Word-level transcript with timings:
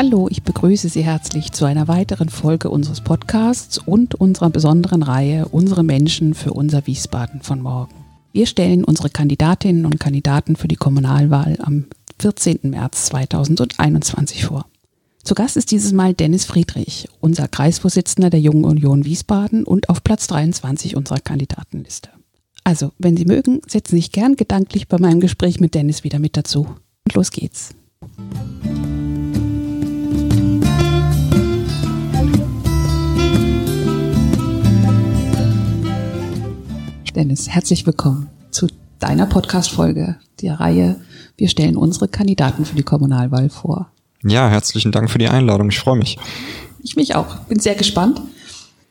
Hallo, 0.00 0.28
ich 0.30 0.44
begrüße 0.44 0.88
Sie 0.88 1.02
herzlich 1.02 1.50
zu 1.50 1.64
einer 1.64 1.88
weiteren 1.88 2.28
Folge 2.28 2.70
unseres 2.70 3.00
Podcasts 3.00 3.78
und 3.78 4.14
unserer 4.14 4.48
besonderen 4.48 5.02
Reihe 5.02 5.48
Unsere 5.48 5.82
Menschen 5.82 6.34
für 6.34 6.52
unser 6.52 6.86
Wiesbaden 6.86 7.42
von 7.42 7.60
morgen. 7.60 7.92
Wir 8.30 8.46
stellen 8.46 8.84
unsere 8.84 9.10
Kandidatinnen 9.10 9.84
und 9.86 9.98
Kandidaten 9.98 10.54
für 10.54 10.68
die 10.68 10.76
Kommunalwahl 10.76 11.58
am 11.60 11.86
14. 12.20 12.60
März 12.62 13.06
2021 13.06 14.44
vor. 14.44 14.66
Zu 15.24 15.34
Gast 15.34 15.56
ist 15.56 15.72
dieses 15.72 15.90
Mal 15.90 16.14
Dennis 16.14 16.44
Friedrich, 16.44 17.08
unser 17.18 17.48
Kreisvorsitzender 17.48 18.30
der 18.30 18.40
Jungen 18.40 18.66
Union 18.66 19.04
Wiesbaden 19.04 19.64
und 19.64 19.88
auf 19.88 20.04
Platz 20.04 20.28
23 20.28 20.94
unserer 20.94 21.18
Kandidatenliste. 21.18 22.10
Also, 22.62 22.92
wenn 22.98 23.16
Sie 23.16 23.24
mögen, 23.24 23.62
setzen 23.66 23.96
Sie 23.96 24.02
sich 24.02 24.12
gern 24.12 24.36
gedanklich 24.36 24.86
bei 24.86 25.00
meinem 25.00 25.18
Gespräch 25.18 25.58
mit 25.58 25.74
Dennis 25.74 26.04
wieder 26.04 26.20
mit 26.20 26.36
dazu. 26.36 26.68
Und 27.04 27.14
los 27.14 27.32
geht's. 27.32 27.74
Dennis, 37.18 37.48
herzlich 37.48 37.84
willkommen 37.84 38.30
zu 38.52 38.68
deiner 39.00 39.26
Podcast-Folge, 39.26 40.14
der 40.40 40.60
Reihe 40.60 41.00
Wir 41.36 41.48
stellen 41.48 41.76
unsere 41.76 42.06
Kandidaten 42.06 42.64
für 42.64 42.76
die 42.76 42.84
Kommunalwahl 42.84 43.50
vor. 43.50 43.90
Ja, 44.22 44.48
herzlichen 44.48 44.92
Dank 44.92 45.10
für 45.10 45.18
die 45.18 45.26
Einladung. 45.26 45.68
Ich 45.70 45.80
freue 45.80 45.98
mich. 45.98 46.16
Ich 46.80 46.94
mich 46.94 47.16
auch. 47.16 47.34
Bin 47.46 47.58
sehr 47.58 47.74
gespannt. 47.74 48.20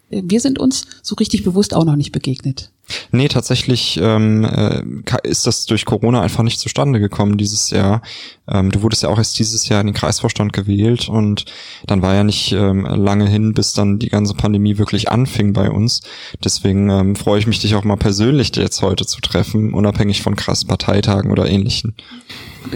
Wir 0.10 0.42
sind 0.42 0.60
uns 0.60 0.88
so 1.02 1.16
richtig 1.16 1.46
bewusst 1.46 1.74
auch 1.74 1.86
noch 1.86 1.96
nicht 1.96 2.12
begegnet. 2.12 2.70
Nee, 3.12 3.28
tatsächlich 3.28 4.00
ähm, 4.02 4.46
äh, 4.46 4.82
ist 5.24 5.46
das 5.46 5.66
durch 5.66 5.86
Corona 5.86 6.22
einfach 6.22 6.44
nicht 6.44 6.60
zustande 6.60 7.00
gekommen 7.00 7.38
dieses 7.38 7.70
Jahr. 7.70 8.02
Ähm, 8.48 8.72
du 8.72 8.82
wurdest 8.82 9.04
ja 9.04 9.10
auch 9.10 9.18
erst 9.18 9.38
dieses 9.40 9.68
Jahr 9.68 9.82
in 9.82 9.88
den 9.88 9.94
Kreisvorstand 9.94 10.54
gewählt 10.54 11.10
und 11.10 11.46
dann 11.86 12.02
war 12.02 12.16
ja 12.16 12.24
nicht 12.24 12.54
ähm, 12.54 12.86
lange 12.86 13.28
hin, 13.28 13.54
bis 13.54 13.74
dann 13.74 14.00
die 14.00 14.10
ganze 14.10 14.34
Pandemie 14.34 14.78
wirklich 14.78 15.10
anfing 15.10 15.54
bei 15.54 15.70
uns. 15.70 16.02
Deswegen 16.44 16.90
ähm, 16.90 17.16
freue 17.16 17.40
ich 17.40 17.48
mich, 17.48 17.60
dich 17.60 17.76
auch 17.76 17.84
mal 17.84 17.98
persönlich 17.98 18.56
jetzt 18.56 18.82
heute 18.82 19.06
zu 19.06 19.20
treffen, 19.20 19.74
unabhängig 19.74 20.22
von 20.22 20.36
krassen 20.36 20.68
Parteitagen 20.68 21.32
oder 21.32 21.50
ähnlichen. 21.50 21.96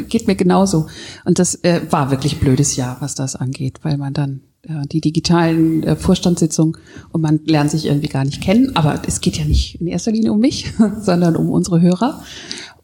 Geht 0.08 0.28
mir 0.28 0.36
genauso. 0.36 0.88
Und 1.26 1.39
das 1.39 1.56
äh, 1.64 1.82
war 1.89 2.12
wirklich 2.12 2.39
blödes 2.39 2.76
Jahr, 2.76 2.98
was 3.00 3.16
das 3.16 3.36
angeht, 3.36 3.80
weil 3.84 3.98
man 3.98 4.14
dann 4.14 4.42
die 4.64 5.02
digitalen 5.02 5.83
äh, 5.83 5.95
Vorstandssitzungen 5.95 6.77
und 7.11 7.22
man 7.22 7.39
lernt 7.45 7.72
sich 7.72 7.86
irgendwie 7.86 8.08
gar 8.08 8.23
nicht 8.23 8.42
kennen. 8.42 8.76
Aber 8.76 9.02
es 9.08 9.22
geht 9.22 9.38
ja 9.38 9.45
nicht 9.45 9.82
in 9.82 9.88
erster 9.88 10.11
Linie 10.11 10.32
um 10.32 10.39
mich, 10.39 10.72
sondern 11.02 11.36
um 11.36 11.49
unsere 11.49 11.82
Hörer 11.82 12.23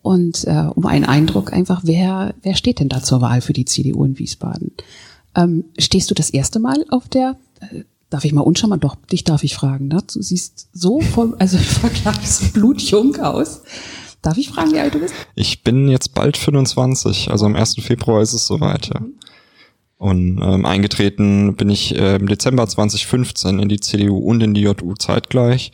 und 0.02 0.46
äh, 0.46 0.70
um 0.74 0.86
einen 0.86 1.06
Eindruck 1.06 1.54
einfach, 1.54 1.82
wer, 1.84 2.34
wer 2.42 2.56
steht 2.56 2.80
denn 2.80 2.90
da 2.90 3.04
zur 3.04 3.22
Wahl 3.22 3.42
für 3.42 3.54
die 3.54 3.66
CDU 3.66 4.06
in 4.06 4.18
Wiesbaden? 4.18 4.72
Ähm, 5.36 5.66
stehst 5.78 6.10
du 6.10 6.16
das 6.16 6.30
erste 6.30 6.60
Mal 6.60 6.86
auf 6.90 7.08
der, 7.10 7.38
äh, 7.60 7.84
darf 8.10 8.24
ich 8.24 8.34
mal 8.34 8.42
unschauen, 8.42 8.80
doch, 8.80 8.96
dich 8.96 9.24
darf 9.24 9.44
ich 9.44 9.54
fragen, 9.54 9.90
ne? 9.90 10.02
du 10.12 10.22
siehst 10.22 10.70
so 10.74 11.02
voll, 11.02 11.36
also 11.40 11.58
im 11.58 11.64
Vergleich 11.64 12.28
so 12.28 12.46
blutjung 12.54 13.18
aus. 13.18 13.64
Darf 14.22 14.38
ich 14.38 14.50
fragen, 14.50 14.72
wie 14.72 14.80
alt 14.80 14.96
du 14.96 15.00
bist? 15.00 15.14
Ich 15.36 15.64
bin 15.64 15.90
jetzt 15.90 16.14
bald 16.14 16.38
25, 16.38 17.30
also 17.30 17.46
am 17.46 17.56
1. 17.56 17.76
Februar 17.82 18.22
ist 18.22 18.34
es 18.34 18.48
soweit, 18.48 18.88
ja. 18.88 19.02
Und 19.98 20.40
ähm, 20.44 20.66
eingetreten 20.66 21.56
bin 21.56 21.70
ich 21.70 21.96
äh, 21.96 22.18
im 22.18 22.28
Dezember 22.28 22.68
2015 22.68 23.60
in 23.60 23.68
die 23.68 23.80
CDU 23.80 24.18
und 24.18 24.42
in 24.42 24.54
die 24.54 24.62
JU 24.62 24.94
zeitgleich. 24.94 25.72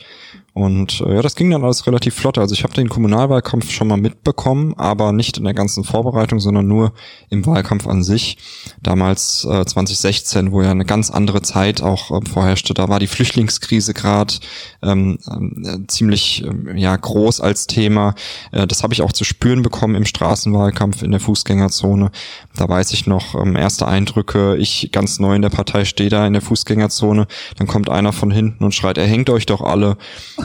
Und 0.54 1.00
äh, 1.00 1.16
ja, 1.16 1.22
das 1.22 1.34
ging 1.34 1.50
dann 1.50 1.64
alles 1.64 1.84
relativ 1.88 2.14
flott. 2.14 2.38
Also 2.38 2.54
ich 2.54 2.62
habe 2.62 2.74
den 2.74 2.88
Kommunalwahlkampf 2.88 3.72
schon 3.72 3.88
mal 3.88 3.96
mitbekommen, 3.96 4.72
aber 4.76 5.10
nicht 5.10 5.36
in 5.36 5.42
der 5.42 5.52
ganzen 5.52 5.82
Vorbereitung, 5.82 6.38
sondern 6.38 6.68
nur 6.68 6.92
im 7.28 7.44
Wahlkampf 7.44 7.88
an 7.88 8.04
sich. 8.04 8.38
Damals 8.80 9.44
äh, 9.50 9.64
2016, 9.64 10.52
wo 10.52 10.62
ja 10.62 10.70
eine 10.70 10.84
ganz 10.84 11.10
andere 11.10 11.42
Zeit 11.42 11.82
auch 11.82 12.12
äh, 12.12 12.20
vorherrschte. 12.24 12.72
Da 12.72 12.88
war 12.88 13.00
die 13.00 13.08
Flüchtlingskrise 13.08 13.94
gerade 13.94 14.34
ähm, 14.80 15.18
äh, 15.26 15.88
ziemlich 15.88 16.44
äh, 16.44 16.80
ja 16.80 16.94
groß 16.94 17.40
als 17.40 17.66
Thema. 17.66 18.14
Äh, 18.52 18.68
das 18.68 18.84
habe 18.84 18.94
ich 18.94 19.02
auch 19.02 19.12
zu 19.12 19.24
spüren 19.24 19.62
bekommen 19.62 19.96
im 19.96 20.04
Straßenwahlkampf 20.04 21.02
in 21.02 21.10
der 21.10 21.20
Fußgängerzone. 21.20 22.12
Da 22.54 22.68
weiß 22.68 22.92
ich 22.92 23.08
noch 23.08 23.34
ähm, 23.34 23.56
erste 23.56 23.88
Eindrücke. 23.88 24.56
Ich 24.58 24.90
ganz 24.92 25.18
neu 25.18 25.34
in 25.34 25.42
der 25.42 25.50
Partei 25.50 25.84
stehe 25.84 26.10
da 26.10 26.24
in 26.24 26.32
der 26.32 26.42
Fußgängerzone. 26.42 27.26
Dann 27.56 27.66
kommt 27.66 27.90
einer 27.90 28.12
von 28.12 28.30
hinten 28.30 28.62
und 28.62 28.72
schreit: 28.72 28.98
Er 28.98 29.06
hängt 29.08 29.30
euch 29.30 29.46
doch 29.46 29.60
alle 29.60 29.96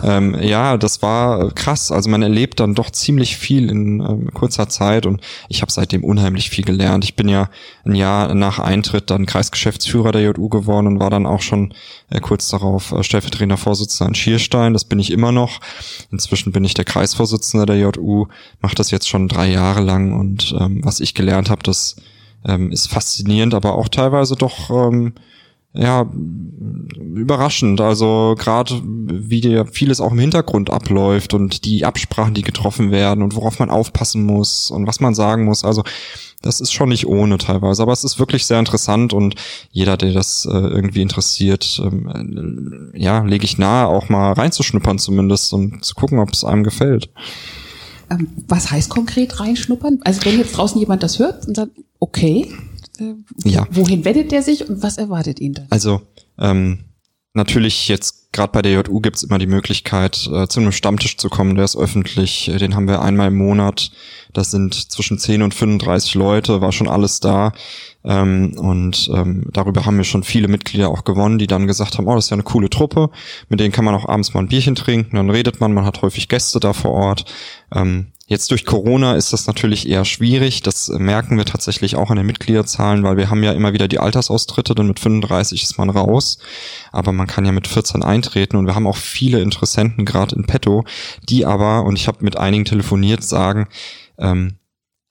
ähm, 0.03 0.37
ja, 0.41 0.77
das 0.77 1.01
war 1.01 1.51
krass. 1.51 1.91
Also 1.91 2.09
man 2.09 2.21
erlebt 2.21 2.59
dann 2.59 2.75
doch 2.75 2.89
ziemlich 2.89 3.37
viel 3.37 3.69
in 3.69 3.99
ähm, 3.99 4.33
kurzer 4.33 4.69
Zeit 4.69 5.05
und 5.05 5.21
ich 5.47 5.61
habe 5.61 5.71
seitdem 5.71 6.03
unheimlich 6.03 6.49
viel 6.49 6.63
gelernt. 6.63 7.03
Ich 7.03 7.15
bin 7.15 7.29
ja 7.29 7.49
ein 7.85 7.95
Jahr 7.95 8.33
nach 8.35 8.59
Eintritt 8.59 9.09
dann 9.09 9.25
Kreisgeschäftsführer 9.25 10.11
der 10.11 10.21
JU 10.21 10.49
geworden 10.49 10.87
und 10.87 10.99
war 10.99 11.09
dann 11.09 11.25
auch 11.25 11.41
schon 11.41 11.73
äh, 12.09 12.19
kurz 12.19 12.49
darauf 12.49 12.91
äh, 12.91 13.03
stellvertretender 13.03 13.57
Vorsitzender 13.57 14.09
in 14.09 14.15
Schierstein. 14.15 14.73
Das 14.73 14.85
bin 14.85 14.99
ich 14.99 15.11
immer 15.11 15.31
noch. 15.31 15.59
Inzwischen 16.11 16.51
bin 16.51 16.63
ich 16.63 16.73
der 16.73 16.85
Kreisvorsitzende 16.85 17.65
der 17.65 17.77
JU, 17.77 18.27
mache 18.61 18.75
das 18.75 18.91
jetzt 18.91 19.07
schon 19.09 19.27
drei 19.27 19.49
Jahre 19.49 19.81
lang 19.81 20.13
und 20.13 20.55
ähm, 20.59 20.81
was 20.83 20.99
ich 20.99 21.13
gelernt 21.13 21.49
habe, 21.49 21.63
das 21.63 21.95
ähm, 22.45 22.71
ist 22.71 22.87
faszinierend, 22.87 23.53
aber 23.53 23.75
auch 23.75 23.89
teilweise 23.89 24.35
doch 24.35 24.69
ähm, 24.69 25.13
ja, 25.73 26.09
überraschend. 27.15 27.79
Also 27.81 28.35
gerade 28.37 28.81
wie 28.83 29.41
dir 29.41 29.65
vieles 29.65 30.01
auch 30.01 30.11
im 30.11 30.19
Hintergrund 30.19 30.69
abläuft 30.69 31.33
und 31.33 31.65
die 31.65 31.85
Absprachen, 31.85 32.33
die 32.33 32.41
getroffen 32.41 32.91
werden 32.91 33.23
und 33.23 33.35
worauf 33.35 33.59
man 33.59 33.69
aufpassen 33.69 34.23
muss 34.23 34.71
und 34.71 34.87
was 34.87 34.99
man 34.99 35.13
sagen 35.13 35.45
muss. 35.45 35.63
Also 35.63 35.83
das 36.41 36.61
ist 36.61 36.71
schon 36.71 36.89
nicht 36.89 37.05
ohne 37.05 37.37
teilweise, 37.37 37.81
aber 37.81 37.91
es 37.91 38.03
ist 38.03 38.17
wirklich 38.17 38.45
sehr 38.45 38.59
interessant 38.59 39.13
und 39.13 39.35
jeder, 39.71 39.97
der 39.97 40.13
das 40.13 40.45
äh, 40.45 40.57
irgendwie 40.57 41.01
interessiert, 41.01 41.81
ähm, 41.83 42.93
äh, 42.93 42.99
ja, 42.99 43.23
lege 43.23 43.43
ich 43.43 43.57
nahe, 43.57 43.87
auch 43.87 44.09
mal 44.09 44.31
reinzuschnuppern 44.31 44.99
zumindest 44.99 45.53
und 45.53 45.83
zu 45.83 45.95
gucken, 45.95 46.19
ob 46.19 46.31
es 46.31 46.45
einem 46.45 46.63
gefällt. 46.63 47.09
Ähm, 48.09 48.29
was 48.47 48.71
heißt 48.71 48.89
konkret 48.89 49.39
reinschnuppern? 49.39 49.99
Also 50.03 50.23
wenn 50.25 50.37
jetzt 50.37 50.55
draußen 50.55 50.79
jemand 50.79 51.03
das 51.03 51.19
hört 51.19 51.45
und 51.45 51.55
sagt, 51.55 51.73
okay, 51.99 52.49
äh, 53.01 53.15
ja. 53.43 53.67
Wohin 53.71 54.05
wendet 54.05 54.31
der 54.31 54.43
sich 54.43 54.69
und 54.69 54.81
was 54.83 54.97
erwartet 54.97 55.39
ihn 55.39 55.53
dann? 55.53 55.67
Also 55.69 56.01
ähm, 56.37 56.79
natürlich 57.33 57.87
jetzt 57.87 58.19
gerade 58.31 58.51
bei 58.51 58.61
der 58.61 58.73
JU 58.73 58.99
gibt's 58.99 59.23
immer 59.23 59.39
die 59.39 59.47
Möglichkeit, 59.47 60.29
äh, 60.31 60.47
zu 60.47 60.59
einem 60.59 60.71
Stammtisch 60.71 61.17
zu 61.17 61.29
kommen, 61.29 61.55
der 61.55 61.65
ist 61.65 61.75
öffentlich. 61.75 62.51
Den 62.59 62.75
haben 62.75 62.87
wir 62.87 63.01
einmal 63.01 63.29
im 63.29 63.37
Monat. 63.37 63.91
Das 64.33 64.51
sind 64.51 64.91
zwischen 64.91 65.17
10 65.17 65.41
und 65.41 65.53
35 65.53 66.13
Leute, 66.13 66.61
war 66.61 66.71
schon 66.71 66.87
alles 66.87 67.19
da. 67.19 67.53
Ähm, 68.03 68.53
und 68.57 69.09
ähm, 69.13 69.45
darüber 69.51 69.85
haben 69.85 69.97
wir 69.97 70.03
schon 70.03 70.23
viele 70.23 70.47
Mitglieder 70.47 70.89
auch 70.89 71.03
gewonnen, 71.03 71.39
die 71.39 71.47
dann 71.47 71.67
gesagt 71.67 71.97
haben, 71.97 72.07
oh, 72.07 72.15
das 72.15 72.25
ist 72.25 72.29
ja 72.29 72.35
eine 72.35 72.43
coole 72.43 72.69
Truppe, 72.69 73.09
mit 73.49 73.59
denen 73.59 73.71
kann 73.71 73.85
man 73.85 73.95
auch 73.95 74.07
abends 74.07 74.33
mal 74.33 74.41
ein 74.41 74.47
Bierchen 74.47 74.75
trinken, 74.75 75.15
dann 75.15 75.29
redet 75.29 75.59
man, 75.59 75.73
man 75.73 75.85
hat 75.85 76.01
häufig 76.01 76.29
Gäste 76.29 76.59
da 76.59 76.73
vor 76.73 76.91
Ort. 76.91 77.25
Ähm, 77.73 78.07
Jetzt 78.29 78.51
durch 78.51 78.63
Corona 78.63 79.15
ist 79.15 79.33
das 79.33 79.47
natürlich 79.47 79.89
eher 79.89 80.05
schwierig. 80.05 80.61
Das 80.61 80.87
merken 80.89 81.35
wir 81.35 81.45
tatsächlich 81.45 81.95
auch 81.95 82.11
an 82.11 82.17
den 82.17 82.27
Mitgliederzahlen, 82.27 83.01
weil 83.01 83.17
wir 83.17 83.31
haben 83.31 83.41
ja 83.41 83.53
immer 83.53 83.73
wieder 83.73 83.87
die 83.87 83.97
Altersaustritte, 83.97 84.75
denn 84.75 84.85
mit 84.85 84.99
35 84.99 85.63
ist 85.63 85.79
man 85.79 85.89
raus. 85.89 86.37
Aber 86.91 87.11
man 87.11 87.25
kann 87.25 87.43
ja 87.43 87.51
mit 87.51 87.67
14 87.67 88.03
eintreten 88.03 88.55
und 88.57 88.67
wir 88.67 88.75
haben 88.75 88.85
auch 88.85 88.97
viele 88.97 89.41
Interessenten 89.41 90.05
gerade 90.05 90.35
in 90.35 90.45
petto, 90.45 90.85
die 91.27 91.47
aber, 91.47 91.85
und 91.85 91.95
ich 91.95 92.07
habe 92.07 92.23
mit 92.23 92.37
einigen 92.37 92.65
telefoniert, 92.65 93.23
sagen, 93.23 93.67
ähm, 94.19 94.58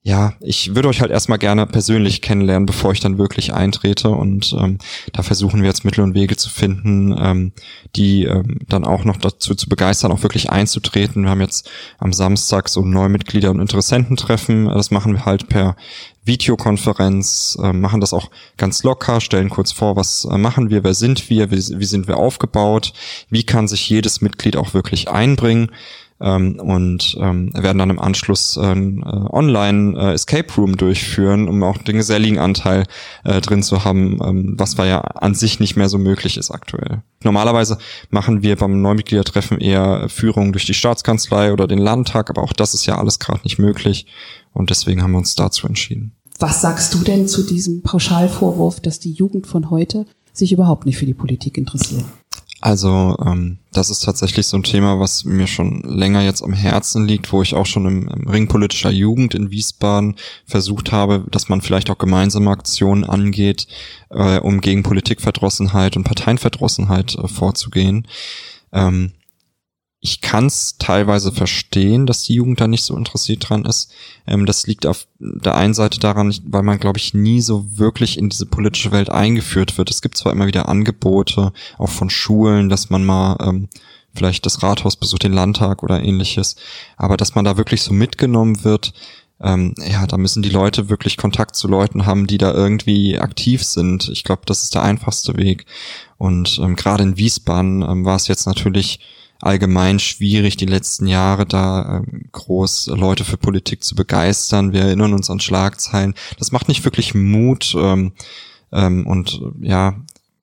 ja, 0.08 0.32
ich 0.40 0.74
würde 0.74 0.88
euch 0.88 1.02
halt 1.02 1.10
erstmal 1.10 1.36
gerne 1.36 1.66
persönlich 1.66 2.22
kennenlernen, 2.22 2.64
bevor 2.64 2.92
ich 2.92 3.00
dann 3.00 3.18
wirklich 3.18 3.52
eintrete. 3.52 4.08
Und 4.08 4.56
ähm, 4.58 4.78
da 5.12 5.22
versuchen 5.22 5.60
wir 5.60 5.68
jetzt 5.68 5.84
Mittel 5.84 6.02
und 6.02 6.14
Wege 6.14 6.34
zu 6.34 6.48
finden, 6.48 7.14
ähm, 7.20 7.52
die 7.94 8.24
ähm, 8.24 8.56
dann 8.66 8.86
auch 8.86 9.04
noch 9.04 9.18
dazu 9.18 9.54
zu 9.54 9.68
begeistern, 9.68 10.10
auch 10.10 10.22
wirklich 10.22 10.48
einzutreten. 10.48 11.24
Wir 11.24 11.30
haben 11.30 11.42
jetzt 11.42 11.68
am 11.98 12.14
Samstag 12.14 12.70
so 12.70 12.86
Neumitglieder 12.86 13.50
und 13.50 13.60
Interessententreffen. 13.60 14.64
Das 14.64 14.90
machen 14.90 15.12
wir 15.12 15.26
halt 15.26 15.50
per 15.50 15.76
Videokonferenz, 16.24 17.58
äh, 17.62 17.74
machen 17.74 18.00
das 18.00 18.14
auch 18.14 18.30
ganz 18.56 18.84
locker, 18.84 19.20
stellen 19.20 19.50
kurz 19.50 19.72
vor, 19.72 19.96
was 19.96 20.24
äh, 20.24 20.38
machen 20.38 20.70
wir, 20.70 20.84
wer 20.84 20.94
sind 20.94 21.28
wir, 21.28 21.50
wie, 21.50 21.58
wie 21.58 21.84
sind 21.84 22.08
wir 22.08 22.16
aufgebaut, 22.16 22.94
wie 23.28 23.44
kann 23.44 23.68
sich 23.68 23.90
jedes 23.90 24.22
Mitglied 24.22 24.56
auch 24.56 24.72
wirklich 24.72 25.10
einbringen. 25.10 25.70
Ähm, 26.20 26.58
und 26.58 27.16
ähm, 27.20 27.50
werden 27.54 27.78
dann 27.78 27.90
im 27.90 27.98
Anschluss 27.98 28.56
äh, 28.56 28.60
online 28.60 29.98
äh, 29.98 30.12
Escape 30.14 30.52
Room 30.56 30.76
durchführen, 30.76 31.48
um 31.48 31.62
auch 31.62 31.78
den 31.78 31.96
geselligen 31.96 32.38
Anteil 32.38 32.84
äh, 33.24 33.40
drin 33.40 33.62
zu 33.62 33.84
haben, 33.84 34.18
ähm, 34.22 34.54
was 34.58 34.78
war 34.78 34.86
ja 34.86 35.00
an 35.00 35.34
sich 35.34 35.60
nicht 35.60 35.76
mehr 35.76 35.88
so 35.88 35.98
möglich 35.98 36.36
ist 36.36 36.50
aktuell. 36.50 37.02
Normalerweise 37.22 37.78
machen 38.10 38.42
wir 38.42 38.56
beim 38.56 38.80
Neumitgliedertreffen 38.82 39.58
eher 39.58 40.08
Führungen 40.08 40.52
durch 40.52 40.66
die 40.66 40.74
Staatskanzlei 40.74 41.52
oder 41.52 41.66
den 41.66 41.78
Landtag, 41.78 42.30
aber 42.30 42.42
auch 42.42 42.52
das 42.52 42.74
ist 42.74 42.86
ja 42.86 42.98
alles 42.98 43.18
gerade 43.18 43.40
nicht 43.44 43.58
möglich 43.58 44.06
und 44.52 44.70
deswegen 44.70 45.02
haben 45.02 45.12
wir 45.12 45.18
uns 45.18 45.34
dazu 45.34 45.66
entschieden. 45.66 46.12
Was 46.38 46.60
sagst 46.60 46.94
du 46.94 46.98
denn 46.98 47.26
zu 47.26 47.42
diesem 47.42 47.82
Pauschalvorwurf, 47.82 48.80
dass 48.80 49.00
die 49.00 49.12
Jugend 49.12 49.48
von 49.48 49.70
heute 49.70 50.06
sich 50.32 50.52
überhaupt 50.52 50.86
nicht 50.86 50.96
für 50.96 51.06
die 51.06 51.14
Politik 51.14 51.58
interessiert? 51.58 52.04
Also 52.60 53.16
ähm, 53.24 53.58
das 53.72 53.88
ist 53.88 54.00
tatsächlich 54.00 54.46
so 54.48 54.56
ein 54.56 54.64
Thema, 54.64 54.98
was 54.98 55.24
mir 55.24 55.46
schon 55.46 55.82
länger 55.82 56.22
jetzt 56.22 56.42
am 56.42 56.52
Herzen 56.52 57.06
liegt, 57.06 57.32
wo 57.32 57.40
ich 57.40 57.54
auch 57.54 57.66
schon 57.66 57.86
im, 57.86 58.08
im 58.08 58.28
Ring 58.28 58.48
politischer 58.48 58.90
Jugend 58.90 59.34
in 59.34 59.50
Wiesbaden 59.52 60.16
versucht 60.44 60.90
habe, 60.90 61.24
dass 61.30 61.48
man 61.48 61.60
vielleicht 61.60 61.88
auch 61.88 61.98
gemeinsame 61.98 62.50
Aktionen 62.50 63.04
angeht, 63.04 63.68
äh, 64.10 64.40
um 64.40 64.60
gegen 64.60 64.82
Politikverdrossenheit 64.82 65.96
und 65.96 66.04
Parteienverdrossenheit 66.04 67.14
äh, 67.14 67.28
vorzugehen. 67.28 68.08
Ähm, 68.72 69.12
ich 70.00 70.20
kann 70.20 70.46
es 70.46 70.76
teilweise 70.78 71.32
verstehen, 71.32 72.06
dass 72.06 72.22
die 72.22 72.34
Jugend 72.34 72.60
da 72.60 72.68
nicht 72.68 72.84
so 72.84 72.96
interessiert 72.96 73.48
dran 73.48 73.64
ist. 73.64 73.90
Ähm, 74.26 74.46
das 74.46 74.66
liegt 74.66 74.86
auf 74.86 75.08
der 75.18 75.56
einen 75.56 75.74
Seite 75.74 75.98
daran, 75.98 76.34
weil 76.46 76.62
man, 76.62 76.78
glaube 76.78 76.98
ich, 76.98 77.14
nie 77.14 77.40
so 77.40 77.78
wirklich 77.78 78.16
in 78.16 78.28
diese 78.28 78.46
politische 78.46 78.92
Welt 78.92 79.10
eingeführt 79.10 79.76
wird. 79.76 79.90
Es 79.90 80.00
gibt 80.00 80.16
zwar 80.16 80.32
immer 80.32 80.46
wieder 80.46 80.68
Angebote, 80.68 81.52
auch 81.78 81.90
von 81.90 82.10
Schulen, 82.10 82.68
dass 82.68 82.90
man 82.90 83.04
mal 83.04 83.36
ähm, 83.40 83.68
vielleicht 84.14 84.46
das 84.46 84.62
Rathaus 84.62 84.96
besucht, 84.96 85.24
den 85.24 85.32
Landtag 85.32 85.82
oder 85.82 86.02
ähnliches, 86.02 86.56
aber 86.96 87.16
dass 87.16 87.34
man 87.34 87.44
da 87.44 87.56
wirklich 87.56 87.82
so 87.82 87.92
mitgenommen 87.92 88.64
wird, 88.64 88.92
ähm, 89.40 89.74
ja, 89.78 90.06
da 90.06 90.16
müssen 90.16 90.42
die 90.42 90.48
Leute 90.48 90.88
wirklich 90.88 91.16
Kontakt 91.16 91.54
zu 91.54 91.68
Leuten 91.68 92.06
haben, 92.06 92.26
die 92.26 92.38
da 92.38 92.52
irgendwie 92.52 93.18
aktiv 93.18 93.62
sind. 93.62 94.08
Ich 94.08 94.24
glaube, 94.24 94.42
das 94.46 94.64
ist 94.64 94.74
der 94.74 94.82
einfachste 94.82 95.36
Weg. 95.36 95.64
Und 96.16 96.58
ähm, 96.60 96.74
gerade 96.74 97.04
in 97.04 97.16
Wiesbaden 97.16 97.82
ähm, 97.82 98.04
war 98.04 98.16
es 98.16 98.26
jetzt 98.26 98.46
natürlich 98.46 98.98
allgemein 99.40 99.98
schwierig, 99.98 100.56
die 100.56 100.66
letzten 100.66 101.06
Jahre 101.06 101.46
da 101.46 101.98
äh, 101.98 102.18
groß 102.32 102.88
Leute 102.88 103.24
für 103.24 103.36
Politik 103.36 103.84
zu 103.84 103.94
begeistern. 103.94 104.72
Wir 104.72 104.82
erinnern 104.82 105.12
uns 105.12 105.30
an 105.30 105.40
Schlagzeilen. 105.40 106.14
Das 106.38 106.52
macht 106.52 106.68
nicht 106.68 106.84
wirklich 106.84 107.14
Mut 107.14 107.74
ähm, 107.78 108.12
ähm, 108.72 109.06
und 109.06 109.40
ja, 109.60 109.94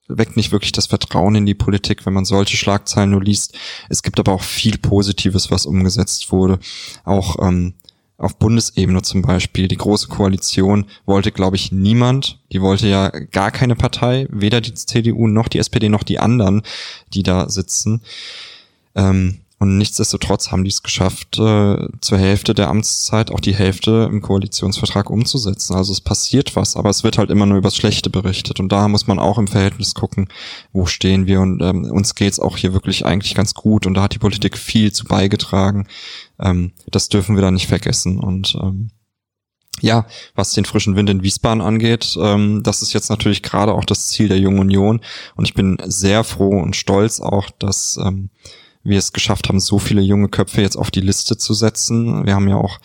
weckt 0.08 0.38
nicht 0.38 0.52
wirklich 0.52 0.72
das 0.72 0.88
Vertrauen 0.88 1.36
in 1.36 1.46
die 1.46 1.56
Politik, 1.56 2.06
wenn 2.06 2.14
man 2.14 2.26
solche 2.26 2.58
Schlagzeilen 2.58 3.12
nur 3.12 3.24
liest. 3.24 3.58
Es 3.90 4.04
gibt 4.04 4.20
aber 4.20 4.34
auch 4.34 4.44
viel 4.44 4.78
Positives, 4.78 5.52
was 5.52 5.66
umgesetzt 5.66 6.32
wurde. 6.32 6.60
Auch 7.04 7.38
ähm, 7.42 7.74
auf 8.18 8.38
Bundesebene 8.38 9.02
zum 9.02 9.22
Beispiel. 9.22 9.68
Die 9.68 9.78
Große 9.78 10.08
Koalition 10.08 10.86
wollte, 11.06 11.32
glaube 11.32 11.58
ich, 11.58 11.72
niemand. 11.72 12.40
Die 12.52 12.62
wollte 12.62 12.88
ja 12.88 13.10
gar 13.10 13.52
keine 13.52 13.76
Partei, 13.76 14.28
weder 14.30 14.62
die 14.62 14.74
CDU 14.74 15.28
noch 15.28 15.48
die 15.48 15.60
SPD 15.60 15.90
noch 15.90 16.04
die 16.04 16.20
anderen, 16.20 16.62
die 17.14 17.24
da 17.24 17.50
sitzen. 17.50 18.02
Ähm, 18.96 19.42
und 19.58 19.78
nichtsdestotrotz 19.78 20.52
haben 20.52 20.66
die 20.66 20.70
es 20.70 20.84
geschafft, 20.84 21.40
äh, 21.40 21.88
zur 22.02 22.18
Hälfte 22.18 22.54
der 22.54 22.68
Amtszeit 22.68 23.32
auch 23.32 23.40
die 23.40 23.56
Hälfte 23.56 24.08
im 24.12 24.22
Koalitionsvertrag 24.22 25.10
umzusetzen. 25.10 25.76
Also 25.76 25.94
es 25.94 26.02
passiert 26.02 26.58
was, 26.58 26.76
aber 26.76 26.90
es 26.90 27.06
wird 27.06 27.18
halt 27.18 27.30
immer 27.30 27.46
nur 27.46 27.58
übers 27.58 27.78
Schlechte 27.78 28.10
berichtet. 28.10 28.60
Und 28.60 28.72
da 28.72 28.90
muss 28.90 29.08
man 29.08 29.18
auch 29.18 29.38
im 29.38 29.48
Verhältnis 29.48 29.96
gucken, 29.96 30.28
wo 30.74 30.86
stehen 30.86 31.26
wir. 31.26 31.40
Und 31.40 31.62
ähm, 31.62 31.86
uns 31.90 32.16
geht's 32.16 32.40
auch 32.40 32.58
hier 32.58 32.74
wirklich 32.74 33.06
eigentlich 33.06 33.34
ganz 33.34 33.54
gut. 33.54 33.86
Und 33.86 33.94
da 33.94 34.04
hat 34.04 34.14
die 34.14 34.20
Politik 34.20 34.58
viel 34.58 34.92
zu 34.92 35.06
beigetragen. 35.06 35.88
Ähm, 36.38 36.74
das 36.92 37.08
dürfen 37.08 37.36
wir 37.36 37.42
da 37.42 37.52
nicht 37.52 37.68
vergessen. 37.68 38.20
Und 38.20 38.58
ähm, 38.62 38.92
ja, 39.80 40.06
was 40.36 40.52
den 40.52 40.66
frischen 40.66 40.98
Wind 40.98 41.10
in 41.10 41.24
Wiesbaden 41.24 41.62
angeht, 41.62 42.18
ähm, 42.20 42.62
das 42.62 42.82
ist 42.82 42.92
jetzt 42.92 43.10
natürlich 43.10 43.42
gerade 43.42 43.74
auch 43.74 43.86
das 43.86 44.10
Ziel 44.10 44.28
der 44.28 44.40
Jungen 44.40 44.60
Union. 44.60 45.00
Und 45.36 45.46
ich 45.46 45.54
bin 45.54 45.78
sehr 45.86 46.26
froh 46.26 46.60
und 46.60 46.76
stolz 46.76 47.22
auch, 47.22 47.50
dass 47.58 47.98
ähm, 48.04 48.30
wir 48.86 49.00
es 49.00 49.12
geschafft 49.12 49.50
haben, 49.50 49.60
so 49.60 49.80
viele 49.80 50.02
junge 50.02 50.30
Köpfe 50.30 50.62
jetzt 50.62 50.78
auf 50.78 50.92
die 50.92 51.02
Liste 51.02 51.38
zu 51.38 51.54
setzen. 51.54 52.26
Wir 52.26 52.36
haben 52.36 52.48
ja 52.48 52.56
auch 52.56 52.80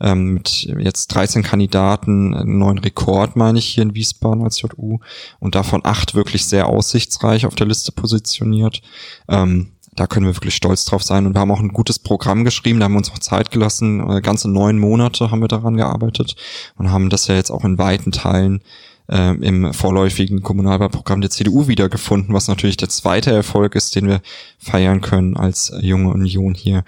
ähm, 0.00 0.34
mit 0.34 0.64
jetzt 0.64 1.08
13 1.14 1.42
Kandidaten 1.42 2.34
einen 2.34 2.58
neuen 2.58 2.78
Rekord, 2.78 3.36
meine 3.36 3.58
ich, 3.58 3.66
hier 3.66 3.84
in 3.84 3.94
Wiesbaden 3.94 4.42
als 4.42 4.60
JU 4.60 4.98
und 5.38 5.54
davon 5.54 5.80
acht 5.84 6.14
wirklich 6.14 6.44
sehr 6.46 6.66
aussichtsreich 6.66 7.46
auf 7.46 7.54
der 7.54 7.66
Liste 7.66 7.92
positioniert. 7.92 8.82
Ähm, 9.28 9.70
da 9.96 10.08
können 10.08 10.26
wir 10.26 10.34
wirklich 10.34 10.56
stolz 10.56 10.84
drauf 10.84 11.04
sein. 11.04 11.24
Und 11.24 11.34
wir 11.34 11.40
haben 11.40 11.52
auch 11.52 11.60
ein 11.60 11.72
gutes 11.72 12.00
Programm 12.00 12.44
geschrieben, 12.44 12.80
da 12.80 12.86
haben 12.86 12.94
wir 12.94 12.98
uns 12.98 13.12
auch 13.12 13.20
Zeit 13.20 13.52
gelassen. 13.52 14.00
Äh, 14.10 14.20
ganze 14.20 14.50
neun 14.50 14.78
Monate 14.78 15.30
haben 15.30 15.40
wir 15.40 15.48
daran 15.48 15.76
gearbeitet 15.76 16.34
und 16.76 16.90
haben 16.90 17.10
das 17.10 17.28
ja 17.28 17.36
jetzt 17.36 17.50
auch 17.50 17.64
in 17.64 17.78
weiten 17.78 18.10
Teilen 18.10 18.60
äh, 19.08 19.34
im 19.34 19.72
vorläufigen 19.72 20.42
Kommunalwahlprogramm 20.42 21.20
der 21.20 21.30
CDU 21.30 21.68
wiedergefunden, 21.68 22.34
was 22.34 22.48
natürlich 22.48 22.76
der 22.76 22.88
zweite 22.88 23.30
Erfolg 23.32 23.74
ist, 23.74 23.94
den 23.94 24.08
wir 24.08 24.20
feiern 24.64 25.00
können 25.00 25.36
als 25.36 25.72
junge 25.80 26.10
Union 26.10 26.54
hier. 26.54 26.84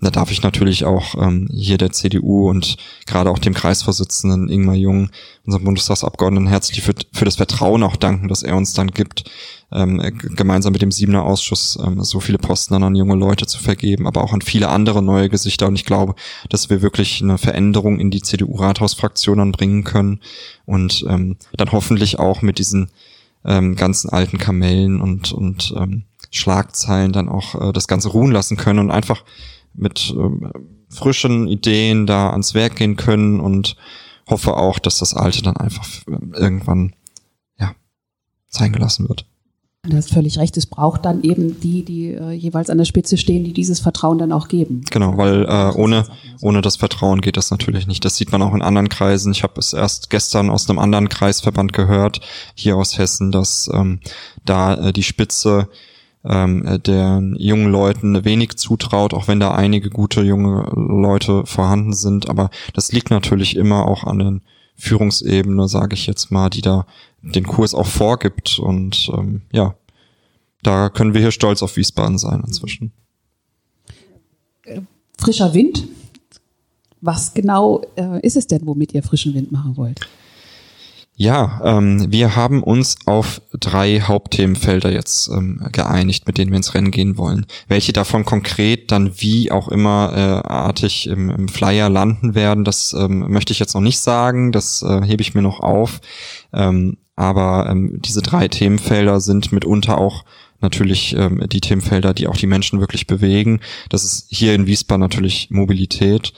Da 0.00 0.10
darf 0.10 0.30
ich 0.30 0.42
natürlich 0.42 0.84
auch 0.84 1.14
ähm, 1.14 1.48
hier 1.52 1.78
der 1.78 1.92
CDU 1.92 2.48
und 2.48 2.76
gerade 3.06 3.30
auch 3.30 3.38
dem 3.38 3.54
Kreisvorsitzenden 3.54 4.48
Ingmar 4.48 4.74
Jung, 4.74 5.10
unserem 5.44 5.64
Bundestagsabgeordneten, 5.64 6.48
herzlich 6.48 6.82
für, 6.82 6.94
für 7.12 7.24
das 7.24 7.36
Vertrauen 7.36 7.82
auch 7.82 7.96
danken, 7.96 8.28
dass 8.28 8.42
er 8.42 8.56
uns 8.56 8.72
dann 8.72 8.88
gibt, 8.88 9.30
ähm, 9.72 10.00
gemeinsam 10.20 10.72
mit 10.72 10.82
dem 10.82 10.90
Siebener 10.90 11.24
Ausschuss 11.24 11.78
ähm, 11.84 12.02
so 12.02 12.20
viele 12.20 12.38
Posten 12.38 12.74
dann 12.74 12.82
an 12.82 12.96
junge 12.96 13.14
Leute 13.14 13.46
zu 13.46 13.58
vergeben, 13.58 14.06
aber 14.06 14.24
auch 14.24 14.32
an 14.32 14.42
viele 14.42 14.68
andere 14.68 15.02
neue 15.02 15.28
Gesichter. 15.28 15.68
Und 15.68 15.76
ich 15.76 15.84
glaube, 15.84 16.14
dass 16.48 16.70
wir 16.70 16.82
wirklich 16.82 17.22
eine 17.22 17.38
Veränderung 17.38 18.00
in 18.00 18.10
die 18.10 18.22
CDU-Rathausfraktion 18.22 19.38
dann 19.38 19.52
bringen 19.52 19.84
können 19.84 20.20
und 20.66 21.04
ähm, 21.08 21.36
dann 21.56 21.72
hoffentlich 21.72 22.18
auch 22.18 22.42
mit 22.42 22.58
diesen 22.58 22.90
ähm, 23.44 23.76
ganzen 23.76 24.10
alten 24.10 24.38
Kamellen 24.38 25.00
und, 25.00 25.32
und 25.32 25.72
ähm, 25.76 26.04
Schlagzeilen 26.30 27.12
dann 27.12 27.28
auch 27.28 27.54
äh, 27.54 27.72
das 27.72 27.88
Ganze 27.88 28.08
ruhen 28.08 28.32
lassen 28.32 28.56
können 28.56 28.78
und 28.78 28.90
einfach 28.90 29.24
mit 29.74 30.14
ähm, 30.16 30.50
frischen 30.88 31.48
Ideen 31.48 32.06
da 32.06 32.30
ans 32.30 32.54
Werk 32.54 32.76
gehen 32.76 32.96
können 32.96 33.40
und 33.40 33.76
hoffe 34.28 34.56
auch, 34.56 34.78
dass 34.78 34.98
das 34.98 35.14
Alte 35.14 35.42
dann 35.42 35.56
einfach 35.56 35.86
äh, 36.06 36.36
irgendwann 36.36 36.94
ja 37.58 37.72
sein 38.48 38.72
gelassen 38.72 39.08
wird. 39.08 39.26
Du 39.82 39.96
hast 39.96 40.12
völlig 40.12 40.38
recht, 40.38 40.58
es 40.58 40.66
braucht 40.66 41.06
dann 41.06 41.22
eben 41.22 41.58
die, 41.58 41.82
die 41.86 42.08
äh, 42.08 42.32
jeweils 42.32 42.68
an 42.68 42.76
der 42.76 42.84
Spitze 42.84 43.16
stehen, 43.16 43.44
die 43.44 43.54
dieses 43.54 43.80
Vertrauen 43.80 44.18
dann 44.18 44.30
auch 44.30 44.48
geben. 44.48 44.84
Genau, 44.90 45.16
weil 45.16 45.46
äh, 45.46 45.72
ohne, 45.74 46.04
ohne 46.42 46.60
das 46.60 46.76
Vertrauen 46.76 47.22
geht 47.22 47.38
das 47.38 47.50
natürlich 47.50 47.86
nicht. 47.86 48.04
Das 48.04 48.16
sieht 48.16 48.30
man 48.30 48.42
auch 48.42 48.52
in 48.52 48.60
anderen 48.60 48.90
Kreisen. 48.90 49.32
Ich 49.32 49.42
habe 49.42 49.58
es 49.58 49.72
erst 49.72 50.10
gestern 50.10 50.50
aus 50.50 50.68
einem 50.68 50.78
anderen 50.78 51.08
Kreisverband 51.08 51.72
gehört, 51.72 52.20
hier 52.54 52.76
aus 52.76 52.98
Hessen, 52.98 53.32
dass 53.32 53.70
ähm, 53.72 54.00
da 54.44 54.74
äh, 54.74 54.92
die 54.92 55.02
Spitze 55.02 55.68
ähm, 56.24 56.66
äh, 56.66 56.78
der 56.78 57.22
jungen 57.36 57.70
Leuten 57.70 58.24
wenig 58.24 58.56
zutraut, 58.56 59.14
auch 59.14 59.28
wenn 59.28 59.40
da 59.40 59.52
einige 59.52 59.90
gute 59.90 60.22
junge 60.22 60.70
Leute 60.74 61.46
vorhanden 61.46 61.92
sind. 61.92 62.28
Aber 62.28 62.50
das 62.74 62.92
liegt 62.92 63.10
natürlich 63.10 63.56
immer 63.56 63.86
auch 63.86 64.04
an 64.04 64.18
den 64.18 64.42
Führungsebene, 64.76 65.68
sage 65.68 65.94
ich 65.94 66.06
jetzt 66.06 66.30
mal, 66.30 66.50
die 66.50 66.62
da 66.62 66.86
den 67.22 67.46
Kurs 67.46 67.74
auch 67.74 67.86
vorgibt. 67.86 68.58
Und 68.58 69.10
ähm, 69.16 69.42
ja, 69.52 69.74
da 70.62 70.88
können 70.88 71.14
wir 71.14 71.20
hier 71.20 71.32
stolz 71.32 71.62
auf 71.62 71.76
Wiesbaden 71.76 72.18
sein 72.18 72.42
inzwischen. 72.46 72.92
Frischer 75.18 75.52
Wind. 75.52 75.86
Was 77.02 77.32
genau 77.32 77.82
äh, 77.96 78.20
ist 78.20 78.36
es 78.36 78.46
denn, 78.46 78.66
womit 78.66 78.92
ihr 78.92 79.02
frischen 79.02 79.34
Wind 79.34 79.52
machen 79.52 79.76
wollt? 79.76 80.00
Ja, 81.20 81.60
ähm, 81.62 82.10
wir 82.10 82.34
haben 82.34 82.62
uns 82.62 82.96
auf 83.04 83.42
drei 83.52 84.00
Hauptthemenfelder 84.00 84.90
jetzt 84.90 85.28
ähm, 85.28 85.60
geeinigt, 85.70 86.26
mit 86.26 86.38
denen 86.38 86.50
wir 86.50 86.56
ins 86.56 86.72
Rennen 86.72 86.90
gehen 86.90 87.18
wollen. 87.18 87.44
Welche 87.68 87.92
davon 87.92 88.24
konkret 88.24 88.90
dann 88.90 89.12
wie 89.18 89.50
auch 89.50 89.68
immer 89.68 90.14
äh, 90.16 90.48
artig 90.48 91.06
im, 91.08 91.28
im 91.28 91.48
Flyer 91.48 91.90
landen 91.90 92.34
werden, 92.34 92.64
das 92.64 92.94
ähm, 92.98 93.30
möchte 93.30 93.52
ich 93.52 93.58
jetzt 93.58 93.74
noch 93.74 93.82
nicht 93.82 94.00
sagen, 94.00 94.50
das 94.50 94.80
äh, 94.80 95.02
hebe 95.02 95.20
ich 95.20 95.34
mir 95.34 95.42
noch 95.42 95.60
auf. 95.60 96.00
Ähm, 96.54 96.96
aber 97.16 97.68
ähm, 97.68 98.00
diese 98.00 98.22
drei 98.22 98.48
Themenfelder 98.48 99.20
sind 99.20 99.52
mitunter 99.52 99.98
auch 99.98 100.24
natürlich 100.62 101.14
ähm, 101.14 101.44
die 101.50 101.60
Themenfelder, 101.60 102.14
die 102.14 102.28
auch 102.28 102.36
die 102.38 102.46
Menschen 102.46 102.80
wirklich 102.80 103.06
bewegen. 103.06 103.60
Das 103.90 104.04
ist 104.04 104.26
hier 104.30 104.54
in 104.54 104.66
Wiesbaden 104.66 105.00
natürlich 105.00 105.48
Mobilität 105.50 106.32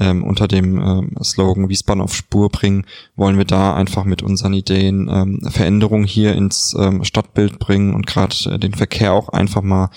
ähm, 0.00 0.24
unter 0.24 0.48
dem 0.48 0.80
ähm, 0.80 1.12
Slogan 1.22 1.68
Wiesbaden 1.68 2.02
auf 2.02 2.14
Spur 2.14 2.48
bringen, 2.48 2.86
wollen 3.16 3.36
wir 3.38 3.44
da 3.44 3.74
einfach 3.74 4.04
mit 4.04 4.22
unseren 4.22 4.54
Ideen 4.54 5.08
ähm, 5.12 5.40
Veränderungen 5.48 6.06
hier 6.06 6.34
ins 6.34 6.74
ähm, 6.78 7.04
Stadtbild 7.04 7.58
bringen 7.58 7.94
und 7.94 8.06
gerade 8.06 8.34
äh, 8.46 8.58
den 8.58 8.74
Verkehr 8.74 9.12
auch 9.12 9.28
einfach 9.28 9.62
mal 9.62 9.90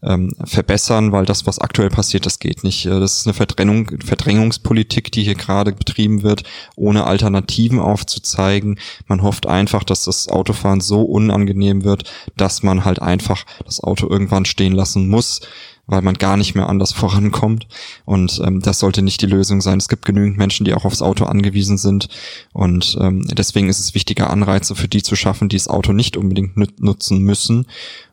ähm, 0.00 0.32
verbessern, 0.44 1.10
weil 1.10 1.24
das, 1.24 1.44
was 1.46 1.58
aktuell 1.58 1.90
passiert, 1.90 2.24
das 2.24 2.38
geht 2.38 2.62
nicht. 2.62 2.86
Äh, 2.86 3.00
das 3.00 3.18
ist 3.18 3.26
eine 3.26 3.34
Verdrängung, 3.34 3.90
Verdrängungspolitik, 4.04 5.10
die 5.10 5.24
hier 5.24 5.34
gerade 5.34 5.72
betrieben 5.72 6.22
wird, 6.22 6.44
ohne 6.76 7.04
Alternativen 7.04 7.80
aufzuzeigen. 7.80 8.78
Man 9.08 9.22
hofft 9.22 9.46
einfach, 9.46 9.82
dass 9.82 10.04
das 10.04 10.28
Autofahren 10.28 10.80
so 10.80 11.02
unangenehm 11.02 11.82
wird, 11.82 12.10
dass 12.36 12.62
man 12.62 12.84
halt 12.84 13.02
einfach 13.02 13.44
das 13.64 13.82
Auto 13.82 14.08
irgendwann 14.08 14.44
stehen 14.44 14.72
lassen 14.72 15.08
muss 15.08 15.40
weil 15.88 16.02
man 16.02 16.14
gar 16.14 16.36
nicht 16.36 16.54
mehr 16.54 16.68
anders 16.68 16.92
vorankommt. 16.92 17.66
Und 18.04 18.40
ähm, 18.44 18.60
das 18.60 18.78
sollte 18.78 19.02
nicht 19.02 19.20
die 19.22 19.26
Lösung 19.26 19.60
sein. 19.60 19.78
Es 19.78 19.88
gibt 19.88 20.04
genügend 20.04 20.38
Menschen, 20.38 20.64
die 20.64 20.74
auch 20.74 20.84
aufs 20.84 21.02
Auto 21.02 21.24
angewiesen 21.24 21.78
sind. 21.78 22.08
Und 22.52 22.96
ähm, 23.00 23.26
deswegen 23.26 23.68
ist 23.68 23.80
es 23.80 23.94
wichtiger, 23.94 24.30
Anreize 24.30 24.76
für 24.76 24.88
die 24.88 25.02
zu 25.02 25.16
schaffen, 25.16 25.48
die 25.48 25.56
das 25.56 25.68
Auto 25.68 25.92
nicht 25.92 26.16
unbedingt 26.16 26.56
nutzen 26.80 27.22
müssen 27.22 27.66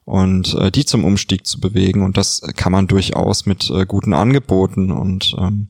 und 0.06 0.56
äh, 0.56 0.72
die 0.72 0.86
zum 0.86 1.04
Umstieg 1.04 1.46
zu 1.46 1.60
bewegen. 1.60 2.04
Und 2.04 2.18
das 2.18 2.42
kann 2.56 2.72
man 2.72 2.88
durchaus 2.88 3.46
mit 3.46 3.70
äh, 3.70 3.86
guten 3.86 4.14
Angeboten 4.14 4.92
und 4.92 5.36
ähm, 5.38 5.68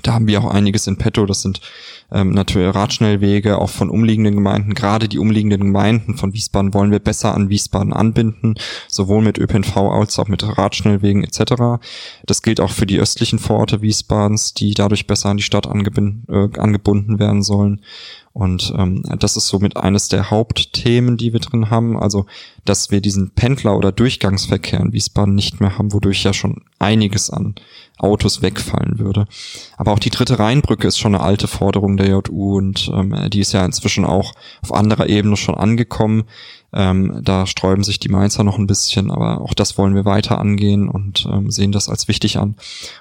da 0.00 0.14
haben 0.14 0.26
wir 0.26 0.40
auch 0.40 0.50
einiges 0.50 0.86
in 0.86 0.96
petto. 0.96 1.26
Das 1.26 1.42
sind 1.42 1.60
ähm, 2.10 2.30
natürlich 2.30 2.74
Radschnellwege, 2.74 3.58
auch 3.58 3.68
von 3.68 3.90
umliegenden 3.90 4.34
Gemeinden. 4.34 4.72
Gerade 4.72 5.06
die 5.06 5.18
umliegenden 5.18 5.60
Gemeinden 5.60 6.16
von 6.16 6.32
Wiesbaden 6.32 6.72
wollen 6.72 6.90
wir 6.90 6.98
besser 6.98 7.34
an 7.34 7.50
Wiesbaden 7.50 7.92
anbinden, 7.92 8.54
sowohl 8.88 9.22
mit 9.22 9.36
ÖPNV 9.36 9.76
als 9.76 10.18
auch 10.18 10.28
mit 10.28 10.42
Radschnellwegen 10.56 11.22
etc. 11.24 11.84
Das 12.24 12.40
gilt 12.40 12.60
auch 12.60 12.70
für 12.70 12.86
die 12.86 12.98
östlichen 12.98 13.38
Vororte 13.38 13.82
Wiesbadens, 13.82 14.54
die 14.54 14.72
dadurch 14.72 15.06
besser 15.06 15.28
an 15.28 15.36
die 15.36 15.42
Stadt 15.42 15.66
angebunden, 15.66 16.24
äh, 16.32 16.58
angebunden 16.58 17.18
werden 17.18 17.42
sollen. 17.42 17.82
Und 18.32 18.72
ähm, 18.78 19.02
das 19.18 19.36
ist 19.36 19.48
somit 19.48 19.76
eines 19.76 20.08
der 20.08 20.30
Hauptthemen, 20.30 21.18
die 21.18 21.34
wir 21.34 21.40
drin 21.40 21.68
haben. 21.68 21.98
Also, 21.98 22.24
dass 22.64 22.90
wir 22.90 23.02
diesen 23.02 23.32
Pendler- 23.32 23.76
oder 23.76 23.92
Durchgangsverkehr 23.92 24.80
in 24.80 24.94
Wiesbaden 24.94 25.34
nicht 25.34 25.60
mehr 25.60 25.76
haben, 25.76 25.92
wodurch 25.92 26.24
ja 26.24 26.32
schon 26.32 26.62
einiges 26.78 27.28
an 27.28 27.56
Autos 28.02 28.42
wegfallen 28.42 28.98
würde. 28.98 29.26
Aber 29.76 29.92
auch 29.92 29.98
die 29.98 30.10
dritte 30.10 30.38
Rheinbrücke 30.38 30.88
ist 30.88 30.98
schon 30.98 31.14
eine 31.14 31.24
alte 31.24 31.48
Forderung 31.48 31.96
der 31.96 32.08
JU 32.08 32.58
und 32.58 32.90
ähm, 32.92 33.30
die 33.30 33.40
ist 33.40 33.52
ja 33.52 33.64
inzwischen 33.64 34.04
auch 34.04 34.34
auf 34.62 34.74
anderer 34.74 35.08
Ebene 35.08 35.36
schon 35.36 35.54
angekommen. 35.54 36.24
Ähm, 36.74 37.20
da 37.22 37.46
sträuben 37.46 37.84
sich 37.84 37.98
die 37.98 38.08
Mainzer 38.08 38.44
noch 38.44 38.58
ein 38.58 38.66
bisschen, 38.66 39.10
aber 39.10 39.42
auch 39.42 39.52
das 39.52 39.76
wollen 39.76 39.94
wir 39.94 40.06
weiter 40.06 40.38
angehen 40.38 40.88
und 40.88 41.28
ähm, 41.30 41.50
sehen 41.50 41.70
das 41.70 41.88
als 41.88 42.08
wichtig 42.08 42.38
an. 42.38 42.56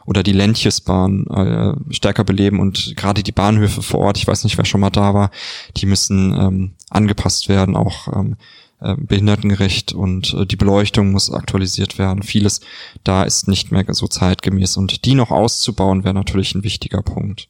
Oder 0.05 0.23
die 0.23 0.33
Lentjesbahn 0.33 1.25
äh, 1.27 1.93
stärker 1.93 2.25
beleben 2.25 2.59
und 2.59 2.95
gerade 2.97 3.23
die 3.23 3.31
Bahnhöfe 3.31 3.81
vor 3.81 4.01
Ort, 4.01 4.17
ich 4.17 4.27
weiß 4.27 4.43
nicht, 4.43 4.57
wer 4.57 4.65
schon 4.65 4.81
mal 4.81 4.89
da 4.89 5.13
war, 5.13 5.31
die 5.77 5.85
müssen 5.85 6.33
ähm, 6.33 6.71
angepasst 6.89 7.47
werden, 7.47 7.77
auch 7.77 8.09
ähm, 8.13 8.35
äh, 8.81 8.95
behindertengerecht 8.97 9.93
und 9.93 10.33
äh, 10.33 10.45
die 10.45 10.55
Beleuchtung 10.55 11.11
muss 11.11 11.31
aktualisiert 11.31 11.97
werden. 11.97 12.23
Vieles 12.23 12.61
da 13.03 13.23
ist 13.23 13.47
nicht 13.47 13.71
mehr 13.71 13.85
so 13.89 14.07
zeitgemäß 14.07 14.77
und 14.77 15.05
die 15.05 15.15
noch 15.15 15.31
auszubauen 15.31 16.03
wäre 16.03 16.13
natürlich 16.13 16.55
ein 16.55 16.63
wichtiger 16.63 17.01
Punkt. 17.01 17.47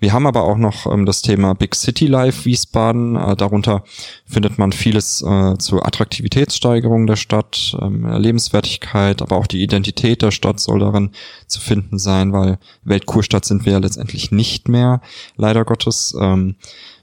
Wir 0.00 0.14
haben 0.14 0.26
aber 0.26 0.44
auch 0.44 0.56
noch 0.56 0.86
ähm, 0.86 1.04
das 1.04 1.20
Thema 1.20 1.54
Big 1.54 1.74
City 1.74 2.06
Life 2.06 2.46
Wiesbaden. 2.46 3.16
Äh, 3.16 3.36
darunter 3.36 3.84
findet 4.24 4.58
man 4.58 4.72
vieles 4.72 5.20
äh, 5.20 5.58
zur 5.58 5.86
Attraktivitätssteigerung 5.86 7.06
der 7.06 7.16
Stadt, 7.16 7.76
ähm, 7.80 8.06
Lebenswertigkeit, 8.06 9.20
aber 9.20 9.36
auch 9.36 9.46
die 9.46 9.62
Identität 9.62 10.22
der 10.22 10.30
Stadt 10.30 10.58
soll 10.58 10.80
darin 10.80 11.10
zu 11.46 11.60
finden 11.60 11.98
sein, 11.98 12.32
weil 12.32 12.58
Weltkurstadt 12.82 13.44
sind 13.44 13.66
wir 13.66 13.74
ja 13.74 13.78
letztendlich 13.78 14.32
nicht 14.32 14.68
mehr, 14.68 15.02
leider 15.36 15.66
Gottes. 15.66 16.16
Ähm, 16.18 16.56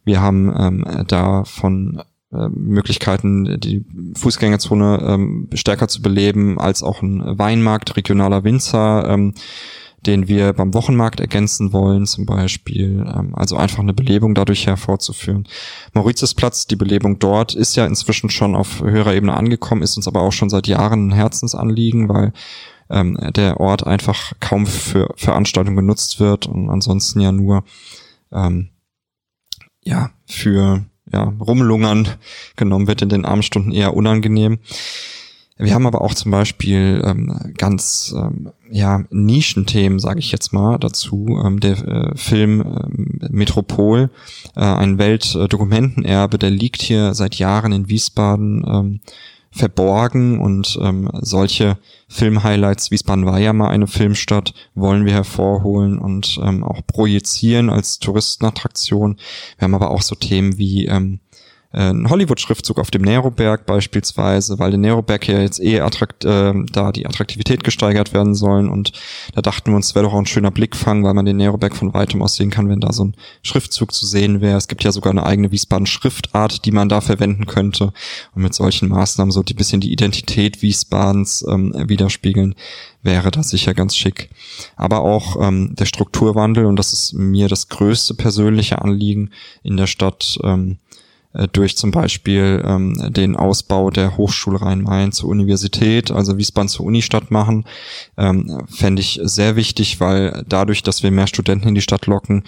wir 0.03 0.19
haben 0.19 0.53
ähm, 0.57 1.05
da 1.07 1.43
von 1.43 2.01
Möglichkeiten, 2.29 3.59
die 3.59 3.85
Fußgängerzone 4.15 4.99
ähm, 5.07 5.49
stärker 5.53 5.87
zu 5.87 6.01
beleben, 6.01 6.59
als 6.59 6.83
auch 6.83 7.01
ein 7.01 7.21
Weinmarkt, 7.39 7.95
regionaler 7.95 8.43
Winzer. 8.43 9.07
Ähm, 9.07 9.33
den 10.05 10.27
wir 10.27 10.53
beim 10.53 10.73
Wochenmarkt 10.73 11.19
ergänzen 11.19 11.73
wollen, 11.73 12.05
zum 12.05 12.25
Beispiel. 12.25 13.05
Ähm, 13.07 13.33
also 13.35 13.57
einfach 13.57 13.79
eine 13.79 13.93
Belebung 13.93 14.35
dadurch 14.35 14.67
hervorzuführen. 14.67 15.47
Mauritiusplatz, 15.93 16.67
die 16.67 16.75
Belebung 16.75 17.19
dort 17.19 17.55
ist 17.55 17.75
ja 17.75 17.85
inzwischen 17.85 18.29
schon 18.29 18.55
auf 18.55 18.81
höherer 18.81 19.13
Ebene 19.13 19.35
angekommen, 19.35 19.81
ist 19.81 19.97
uns 19.97 20.07
aber 20.07 20.21
auch 20.21 20.31
schon 20.31 20.49
seit 20.49 20.67
Jahren 20.67 21.07
ein 21.07 21.13
Herzensanliegen, 21.13 22.09
weil 22.09 22.31
ähm, 22.89 23.17
der 23.35 23.59
Ort 23.59 23.85
einfach 23.85 24.33
kaum 24.39 24.65
für 24.65 25.13
Veranstaltungen 25.17 25.75
genutzt 25.75 26.19
wird 26.19 26.47
und 26.47 26.69
ansonsten 26.69 27.19
ja 27.19 27.31
nur 27.31 27.63
ähm, 28.31 28.69
ja 29.83 30.11
für 30.25 30.85
ja, 31.11 31.33
Rumlungern 31.39 32.07
genommen 32.55 32.87
wird 32.87 33.01
in 33.01 33.09
den 33.09 33.25
Abendstunden 33.25 33.71
eher 33.71 33.95
unangenehm. 33.95 34.59
Wir 35.59 35.73
haben 35.73 35.87
aber 35.87 36.01
auch 36.01 36.13
zum 36.13 36.31
Beispiel 36.31 37.01
ähm, 37.03 37.53
ganz 37.57 38.13
ähm, 38.15 38.51
ja, 38.69 39.03
Nischenthemen, 39.09 39.97
sage 39.97 40.19
ich 40.19 40.31
jetzt 40.31 40.53
mal, 40.53 40.77
dazu. 40.77 41.41
Ähm, 41.43 41.59
der 41.59 41.77
äh, 41.87 42.15
Film 42.15 42.61
äh, 42.61 43.27
Metropol, 43.29 44.11
äh, 44.55 44.61
ein 44.61 44.99
Weltdokumentenerbe, 44.99 46.37
der 46.37 46.51
liegt 46.51 46.83
hier 46.83 47.15
seit 47.15 47.35
Jahren 47.35 47.71
in 47.71 47.89
Wiesbaden 47.89 48.65
ähm, 48.67 48.99
verborgen 49.57 50.39
und 50.39 50.79
ähm, 50.81 51.09
solche 51.21 51.77
Filmhighlights, 52.07 52.91
Wiesbaden 52.91 53.25
war 53.25 53.39
ja 53.39 53.51
mal 53.51 53.69
eine 53.69 53.87
Filmstadt, 53.87 54.53
wollen 54.75 55.05
wir 55.05 55.13
hervorholen 55.13 55.99
und 55.99 56.39
ähm, 56.41 56.63
auch 56.63 56.81
projizieren 56.87 57.69
als 57.69 57.99
Touristenattraktion. 57.99 59.17
Wir 59.57 59.65
haben 59.65 59.75
aber 59.75 59.91
auch 59.91 60.01
so 60.01 60.15
Themen 60.15 60.57
wie 60.57 60.85
ähm, 60.85 61.19
äh, 61.19 61.26
ein 61.71 62.09
Hollywood-Schriftzug 62.09 62.79
auf 62.79 62.91
dem 62.91 63.01
Neroberg 63.01 63.65
beispielsweise, 63.65 64.57
weil 64.57 64.71
der 64.71 64.79
Neroberg 64.79 65.27
ja 65.27 65.41
jetzt 65.41 65.59
eh 65.59 65.81
attrakt, 65.81 66.23
äh, 66.23 66.53
da 66.71 66.91
die 66.91 67.05
Attraktivität 67.05 67.63
gesteigert 67.63 68.13
werden 68.13 68.35
sollen 68.35 68.69
und 68.69 68.93
da 69.33 69.41
dachten 69.41 69.71
wir 69.71 69.75
uns, 69.75 69.93
wäre 69.93 70.05
doch 70.05 70.13
auch 70.13 70.19
ein 70.19 70.25
schöner 70.25 70.51
Blickfang, 70.51 71.03
weil 71.03 71.13
man 71.13 71.25
den 71.25 71.37
Neroberg 71.37 71.75
von 71.75 71.93
weitem 71.93 72.21
aus 72.21 72.35
sehen 72.35 72.51
kann, 72.51 72.69
wenn 72.69 72.79
da 72.79 72.93
so 72.93 73.05
ein 73.05 73.15
Schriftzug 73.43 73.93
zu 73.93 74.05
sehen 74.05 74.39
wäre. 74.39 74.57
Es 74.57 74.67
gibt 74.67 74.83
ja 74.83 74.91
sogar 74.91 75.11
eine 75.11 75.25
eigene 75.25 75.51
Wiesbaden-Schriftart, 75.51 76.65
die 76.65 76.71
man 76.71 76.87
da 76.87 77.01
verwenden 77.01 77.45
könnte 77.45 77.91
und 78.33 78.43
mit 78.43 78.53
solchen 78.53 78.87
Maßnahmen 78.87 79.31
so 79.31 79.41
ein 79.41 79.55
bisschen 79.55 79.81
die 79.81 79.91
Identität 79.91 80.61
Wiesbadens 80.61 81.45
ähm, 81.49 81.73
widerspiegeln, 81.75 82.55
wäre 83.03 83.29
das 83.31 83.49
sicher 83.49 83.73
ganz 83.73 83.95
schick. 83.95 84.29
Aber 84.75 85.01
auch 85.01 85.41
ähm, 85.41 85.75
der 85.75 85.85
Strukturwandel, 85.85 86.65
und 86.65 86.77
das 86.77 86.93
ist 86.93 87.13
mir 87.13 87.47
das 87.47 87.67
größte 87.67 88.13
persönliche 88.13 88.81
Anliegen 88.81 89.31
in 89.63 89.77
der 89.77 89.87
Stadt, 89.87 90.37
ähm, 90.43 90.77
äh, 90.81 91.06
durch 91.51 91.77
zum 91.77 91.91
Beispiel 91.91 92.63
ähm, 92.65 93.11
den 93.11 93.35
Ausbau 93.35 93.91
der 93.91 94.17
Hochschule 94.17 94.61
Rhein-Main 94.61 95.11
zur 95.11 95.29
Universität, 95.29 96.11
also 96.11 96.37
Wiesbaden 96.37 96.69
zur 96.69 96.85
Unistadt 96.85 97.31
machen, 97.31 97.65
ähm, 98.17 98.63
fände 98.69 99.01
ich 99.01 99.19
sehr 99.23 99.55
wichtig, 99.55 99.99
weil 99.99 100.43
dadurch, 100.47 100.83
dass 100.83 101.03
wir 101.03 101.11
mehr 101.11 101.27
Studenten 101.27 101.67
in 101.67 101.75
die 101.75 101.81
Stadt 101.81 102.07
locken, 102.07 102.43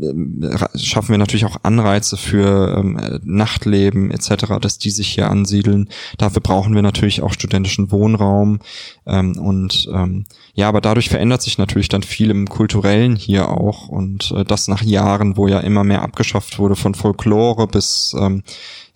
äh, 0.00 0.78
schaffen 0.78 1.10
wir 1.10 1.18
natürlich 1.18 1.44
auch 1.44 1.58
Anreize 1.62 2.16
für 2.16 2.76
ähm, 2.78 3.20
Nachtleben 3.24 4.10
etc., 4.10 4.58
dass 4.60 4.78
die 4.78 4.90
sich 4.90 5.08
hier 5.08 5.30
ansiedeln. 5.30 5.88
Dafür 6.18 6.40
brauchen 6.40 6.74
wir 6.74 6.82
natürlich 6.82 7.22
auch 7.22 7.32
studentischen 7.32 7.90
Wohnraum 7.90 8.60
ähm, 9.06 9.36
und 9.38 9.88
ähm, 9.92 10.24
ja, 10.54 10.68
aber 10.68 10.80
dadurch 10.80 11.08
verändert 11.08 11.42
sich 11.42 11.58
natürlich 11.58 11.88
dann 11.88 12.02
viel 12.02 12.30
im 12.30 12.48
kulturellen 12.48 13.16
hier 13.16 13.48
auch 13.48 13.88
und 13.88 14.32
äh, 14.36 14.44
das 14.44 14.68
nach 14.68 14.82
Jahren, 14.82 15.36
wo 15.36 15.48
ja 15.48 15.60
immer 15.60 15.84
mehr 15.84 16.02
abgeschafft 16.02 16.58
wurde 16.58 16.76
von 16.76 16.94
Folklore 16.94 17.66
bis 17.66 18.14
ähm, 18.26 18.42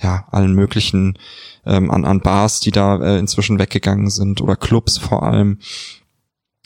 ja 0.00 0.26
allen 0.30 0.54
möglichen 0.54 1.18
ähm, 1.64 1.90
an, 1.90 2.04
an 2.04 2.21
Bars, 2.21 2.61
die 2.61 2.71
da 2.71 2.97
äh, 3.00 3.18
inzwischen 3.18 3.59
weggegangen 3.59 4.11
sind 4.11 4.40
oder 4.40 4.56
Clubs 4.56 4.99
vor 4.99 5.23
allem. 5.23 5.59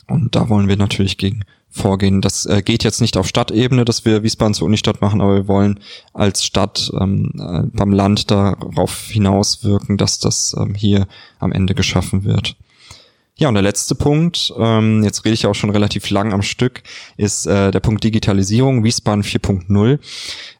Und 0.07 0.35
da 0.35 0.49
wollen 0.49 0.67
wir 0.67 0.77
natürlich 0.77 1.17
gegen 1.17 1.43
vorgehen. 1.71 2.21
Das 2.21 2.45
äh, 2.45 2.61
geht 2.61 2.83
jetzt 2.83 2.99
nicht 2.99 3.15
auf 3.17 3.27
Stadtebene, 3.27 3.85
dass 3.85 4.03
wir 4.03 4.23
Wiesbaden 4.23 4.53
zur 4.53 4.67
Unistadt 4.67 5.01
machen, 5.01 5.21
aber 5.21 5.35
wir 5.35 5.47
wollen 5.47 5.79
als 6.13 6.43
Stadt 6.43 6.91
ähm, 6.99 7.31
äh, 7.39 7.63
beim 7.71 7.93
Land 7.93 8.29
darauf 8.29 9.07
hinauswirken, 9.07 9.97
dass 9.97 10.19
das 10.19 10.53
ähm, 10.59 10.75
hier 10.75 11.07
am 11.39 11.53
Ende 11.53 11.73
geschaffen 11.73 12.25
wird. 12.25 12.57
Ja, 13.37 13.47
und 13.47 13.55
der 13.55 13.63
letzte 13.63 13.95
Punkt, 13.95 14.53
ähm, 14.57 15.03
jetzt 15.03 15.23
rede 15.23 15.33
ich 15.33 15.47
auch 15.47 15.55
schon 15.55 15.69
relativ 15.69 16.09
lang 16.09 16.33
am 16.33 16.41
Stück, 16.41 16.83
ist 17.15 17.47
äh, 17.47 17.71
der 17.71 17.79
Punkt 17.79 18.03
Digitalisierung, 18.03 18.83
Wiesbaden 18.83 19.23
4.0. 19.23 19.99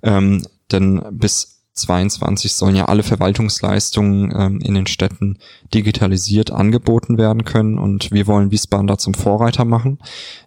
Ähm, 0.04 0.48
denn 0.72 1.04
bis 1.12 1.51
22 1.74 2.54
sollen 2.54 2.76
ja 2.76 2.86
alle 2.86 3.04
Verwaltungsleistungen 3.04 4.34
ähm, 4.36 4.60
in 4.62 4.74
den 4.74 4.88
Städten 4.88 5.38
digitalisiert 5.74 6.52
angeboten 6.52 7.18
werden 7.18 7.46
können 7.46 7.78
und 7.78 8.12
wir 8.12 8.28
wollen 8.28 8.52
Wiesbaden 8.52 8.88
da 8.88 8.98
zum 8.98 9.14
Vorreiter 9.14 9.66
machen. 9.66 10.00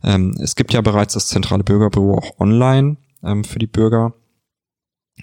Ähm, 0.02 0.37
es 0.40 0.54
gibt 0.54 0.73
ja 0.73 0.81
bereits 0.83 1.14
das 1.14 1.28
zentrale 1.28 1.64
Bürgerbüro 1.64 2.19
auch 2.19 2.38
online 2.38 2.97
ähm, 3.23 3.45
für 3.45 3.59
die 3.59 3.66
Bürger. 3.66 4.12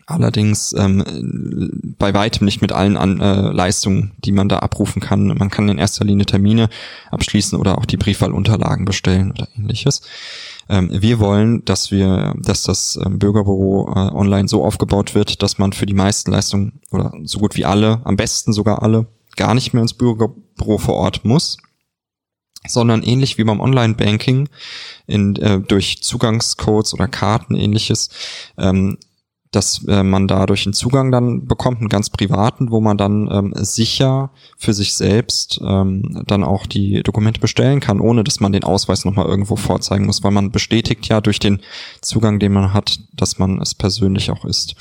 Allerdings 0.07 0.73
ähm, 0.73 1.95
bei 1.99 2.13
weitem 2.13 2.45
nicht 2.45 2.61
mit 2.61 2.71
allen 2.71 2.95
an, 2.95 3.19
äh, 3.19 3.51
Leistungen, 3.51 4.13
die 4.19 4.31
man 4.31 4.47
da 4.47 4.59
abrufen 4.59 5.01
kann. 5.01 5.27
Man 5.27 5.49
kann 5.49 5.67
in 5.67 5.77
erster 5.77 6.05
Linie 6.05 6.25
Termine 6.25 6.69
abschließen 7.11 7.59
oder 7.59 7.77
auch 7.77 7.85
die 7.85 7.97
Briefwahlunterlagen 7.97 8.85
bestellen 8.85 9.31
oder 9.31 9.47
ähnliches. 9.55 10.01
Ähm, 10.69 10.89
wir 10.91 11.19
wollen, 11.19 11.65
dass 11.65 11.91
wir, 11.91 12.33
dass 12.37 12.63
das 12.63 12.99
ähm, 13.03 13.19
Bürgerbüro 13.19 13.89
äh, 13.89 14.15
online 14.15 14.47
so 14.47 14.63
aufgebaut 14.63 15.15
wird, 15.15 15.41
dass 15.41 15.57
man 15.57 15.73
für 15.73 15.85
die 15.85 15.93
meisten 15.93 16.31
Leistungen 16.31 16.81
oder 16.91 17.13
so 17.23 17.39
gut 17.39 17.55
wie 17.55 17.65
alle, 17.65 18.01
am 18.03 18.15
besten 18.15 18.53
sogar 18.53 18.81
alle, 18.81 19.07
gar 19.35 19.53
nicht 19.53 19.73
mehr 19.73 19.81
ins 19.81 19.93
Bürgerbüro 19.93 20.77
vor 20.77 20.95
Ort 20.95 21.25
muss, 21.25 21.57
sondern 22.67 23.03
ähnlich 23.03 23.37
wie 23.37 23.43
beim 23.43 23.59
Online-Banking 23.59 24.49
in, 25.07 25.35
äh, 25.37 25.59
durch 25.59 26.01
Zugangscodes 26.03 26.93
oder 26.93 27.07
Karten 27.07 27.55
ähnliches 27.55 28.09
ähm, 28.57 28.97
dass 29.51 29.85
äh, 29.87 30.01
man 30.01 30.27
dadurch 30.27 30.65
einen 30.65 30.73
Zugang 30.73 31.11
dann 31.11 31.45
bekommt, 31.45 31.79
einen 31.79 31.89
ganz 31.89 32.09
privaten, 32.09 32.71
wo 32.71 32.79
man 32.79 32.97
dann 32.97 33.29
ähm, 33.29 33.53
sicher 33.57 34.31
für 34.57 34.73
sich 34.73 34.93
selbst 34.93 35.59
ähm, 35.63 36.23
dann 36.25 36.45
auch 36.45 36.65
die 36.65 37.03
Dokumente 37.03 37.41
bestellen 37.41 37.81
kann, 37.81 37.99
ohne 37.99 38.23
dass 38.23 38.39
man 38.39 38.53
den 38.53 38.63
Ausweis 38.63 39.03
nochmal 39.03 39.25
irgendwo 39.25 39.57
vorzeigen 39.57 40.05
muss, 40.05 40.23
weil 40.23 40.31
man 40.31 40.51
bestätigt 40.51 41.07
ja 41.09 41.19
durch 41.19 41.39
den 41.39 41.59
Zugang, 41.99 42.39
den 42.39 42.53
man 42.53 42.73
hat, 42.73 42.99
dass 43.13 43.39
man 43.39 43.61
es 43.61 43.75
persönlich 43.75 44.31
auch 44.31 44.45
ist. 44.45 44.75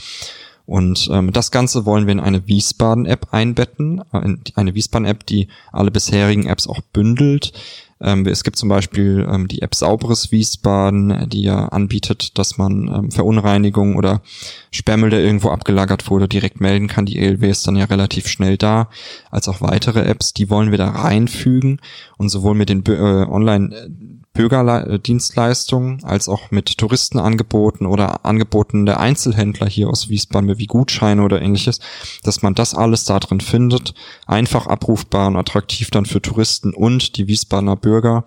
Und 0.66 1.08
ähm, 1.12 1.32
das 1.32 1.50
Ganze 1.50 1.84
wollen 1.84 2.06
wir 2.06 2.12
in 2.12 2.20
eine 2.20 2.46
Wiesbaden-App 2.46 3.28
einbetten, 3.32 4.02
äh, 4.12 4.36
eine 4.54 4.74
Wiesbaden-App, 4.76 5.26
die 5.26 5.48
alle 5.72 5.90
bisherigen 5.90 6.46
Apps 6.46 6.68
auch 6.68 6.80
bündelt. 6.92 7.52
Ähm, 8.00 8.26
es 8.26 8.44
gibt 8.44 8.56
zum 8.56 8.68
Beispiel 8.68 9.26
ähm, 9.30 9.48
die 9.48 9.62
App 9.62 9.74
Sauberes 9.74 10.32
Wiesbaden, 10.32 11.28
die 11.28 11.42
ja 11.42 11.66
anbietet, 11.66 12.38
dass 12.38 12.58
man 12.58 12.88
ähm, 12.88 13.10
Verunreinigung 13.10 13.96
oder 13.96 14.22
Sperrmüll, 14.70 15.10
der 15.10 15.20
irgendwo 15.20 15.50
abgelagert 15.50 16.10
wurde, 16.10 16.28
direkt 16.28 16.60
melden 16.60 16.88
kann. 16.88 17.06
Die 17.06 17.18
ELW 17.18 17.50
ist 17.50 17.66
dann 17.66 17.76
ja 17.76 17.84
relativ 17.84 18.26
schnell 18.26 18.56
da, 18.56 18.88
als 19.30 19.48
auch 19.48 19.60
weitere 19.60 20.02
Apps. 20.02 20.32
Die 20.32 20.48
wollen 20.48 20.70
wir 20.70 20.78
da 20.78 20.88
reinfügen 20.88 21.80
und 22.16 22.28
sowohl 22.30 22.54
mit 22.54 22.68
den 22.68 22.84
äh, 22.86 23.26
Online 23.28 23.90
Bürgerdienstleistungen 24.32 26.04
als 26.04 26.28
auch 26.28 26.50
mit 26.50 26.78
Touristenangeboten 26.78 27.86
oder 27.86 28.24
Angeboten 28.24 28.86
der 28.86 29.00
Einzelhändler 29.00 29.66
hier 29.66 29.88
aus 29.88 30.08
Wiesbaden 30.08 30.56
wie 30.58 30.66
Gutscheine 30.66 31.22
oder 31.22 31.42
ähnliches, 31.42 31.80
dass 32.22 32.42
man 32.42 32.54
das 32.54 32.74
alles 32.74 33.04
da 33.04 33.18
drin 33.18 33.40
findet, 33.40 33.94
einfach 34.26 34.66
abrufbar 34.66 35.26
und 35.26 35.36
attraktiv 35.36 35.90
dann 35.90 36.06
für 36.06 36.22
Touristen 36.22 36.72
und 36.72 37.16
die 37.16 37.26
Wiesbadener 37.26 37.76
Bürger. 37.76 38.24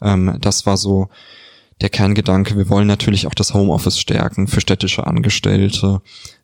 Ähm, 0.00 0.36
das 0.40 0.66
war 0.66 0.76
so 0.76 1.08
der 1.80 1.88
Kerngedanke. 1.88 2.56
Wir 2.56 2.68
wollen 2.68 2.86
natürlich 2.86 3.26
auch 3.26 3.34
das 3.34 3.54
Homeoffice 3.54 3.98
stärken 3.98 4.46
für 4.46 4.60
städtische 4.60 5.06
Angestellte. 5.06 6.02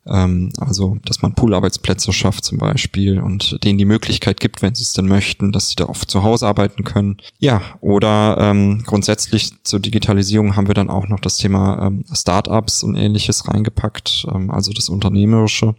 Ähm, 0.09 0.51
also, 0.59 0.97
dass 1.05 1.21
man 1.21 1.33
Poolarbeitsplätze 1.33 2.13
schafft 2.13 2.45
zum 2.45 2.57
Beispiel 2.57 3.19
und 3.19 3.63
denen 3.63 3.77
die 3.77 3.85
Möglichkeit 3.85 4.39
gibt, 4.39 4.61
wenn 4.61 4.75
sie 4.75 4.83
es 4.83 4.93
denn 4.93 5.07
möchten, 5.07 5.51
dass 5.51 5.69
sie 5.69 5.75
da 5.75 5.85
oft 5.85 6.09
zu 6.09 6.23
Hause 6.23 6.47
arbeiten 6.47 6.83
können. 6.83 7.17
Ja, 7.39 7.61
oder 7.81 8.37
ähm, 8.39 8.83
grundsätzlich 8.85 9.51
zur 9.63 9.79
Digitalisierung 9.79 10.55
haben 10.55 10.67
wir 10.67 10.73
dann 10.73 10.89
auch 10.89 11.07
noch 11.07 11.19
das 11.19 11.37
Thema 11.37 11.87
ähm, 11.87 12.05
Startups 12.11 12.83
und 12.83 12.95
ähnliches 12.95 13.47
reingepackt, 13.47 14.27
ähm, 14.33 14.51
also 14.51 14.71
das 14.71 14.89
Unternehmerische. 14.89 15.75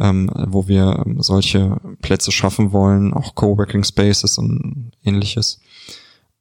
Ähm, 0.00 0.30
wo 0.46 0.68
wir 0.68 1.02
ähm, 1.04 1.20
solche 1.20 1.76
Plätze 2.00 2.30
schaffen 2.30 2.70
wollen, 2.70 3.12
auch 3.12 3.34
Coworking 3.34 3.82
Spaces 3.82 4.38
und 4.38 4.92
ähnliches. 5.04 5.59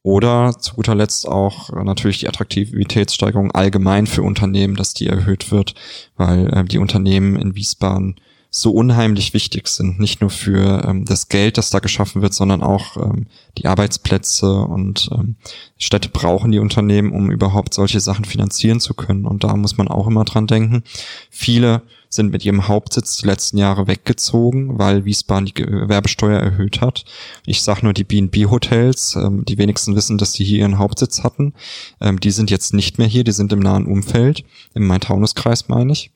Oder 0.09 0.57
zu 0.57 0.73
guter 0.73 0.95
Letzt 0.95 1.27
auch 1.27 1.69
äh, 1.69 1.83
natürlich 1.83 2.17
die 2.17 2.27
Attraktivitätssteigerung 2.27 3.51
allgemein 3.51 4.07
für 4.07 4.23
Unternehmen, 4.23 4.75
dass 4.75 4.95
die 4.95 5.05
erhöht 5.05 5.51
wird, 5.51 5.75
weil 6.17 6.51
äh, 6.51 6.63
die 6.63 6.79
Unternehmen 6.79 7.35
in 7.35 7.53
Wiesbaden 7.53 8.19
so 8.51 8.71
unheimlich 8.71 9.33
wichtig 9.35 9.67
sind, 9.67 9.99
nicht 9.99 10.21
nur 10.21 10.31
für 10.31 10.83
ähm, 10.83 11.05
das 11.05 11.29
Geld, 11.29 11.57
das 11.57 11.69
da 11.69 11.79
geschaffen 11.79 12.23
wird, 12.23 12.33
sondern 12.33 12.63
auch 12.63 12.97
ähm, 12.97 13.27
die 13.59 13.67
Arbeitsplätze 13.67 14.61
und 14.61 15.09
ähm, 15.11 15.35
Städte 15.77 16.09
brauchen 16.09 16.51
die 16.51 16.59
Unternehmen, 16.59 17.11
um 17.11 17.29
überhaupt 17.29 17.75
solche 17.75 17.99
Sachen 17.99 18.25
finanzieren 18.25 18.79
zu 18.79 18.95
können. 18.95 19.25
Und 19.25 19.43
da 19.43 19.55
muss 19.55 19.77
man 19.77 19.87
auch 19.87 20.07
immer 20.07 20.25
dran 20.25 20.47
denken. 20.47 20.83
Viele 21.29 21.83
sind 22.09 22.31
mit 22.31 22.43
ihrem 22.43 22.67
Hauptsitz 22.67 23.17
die 23.17 23.27
letzten 23.27 23.59
Jahre 23.59 23.85
weggezogen, 23.85 24.79
weil 24.79 25.05
Wiesbaden 25.05 25.45
die 25.45 25.53
Gewerbesteuer 25.53 26.39
erhöht 26.39 26.81
hat. 26.81 27.05
Ich 27.45 27.61
sage 27.61 27.81
nur 27.83 27.93
die 27.93 28.03
B&B-Hotels, 28.03 29.15
ähm, 29.15 29.45
die 29.45 29.59
wenigsten 29.59 29.95
wissen, 29.95 30.17
dass 30.17 30.33
sie 30.33 30.43
hier 30.43 30.59
ihren 30.59 30.79
Hauptsitz 30.79 31.23
hatten. 31.23 31.53
Ähm, 32.01 32.19
die 32.19 32.31
sind 32.31 32.49
jetzt 32.49 32.73
nicht 32.73 32.97
mehr 32.97 33.07
hier, 33.07 33.23
die 33.23 33.31
sind 33.31 33.53
im 33.53 33.59
nahen 33.59 33.85
Umfeld, 33.85 34.43
im 34.73 34.87
Main-Taunus-Kreis 34.87 35.67
meine 35.67 35.93
ich. 35.93 36.09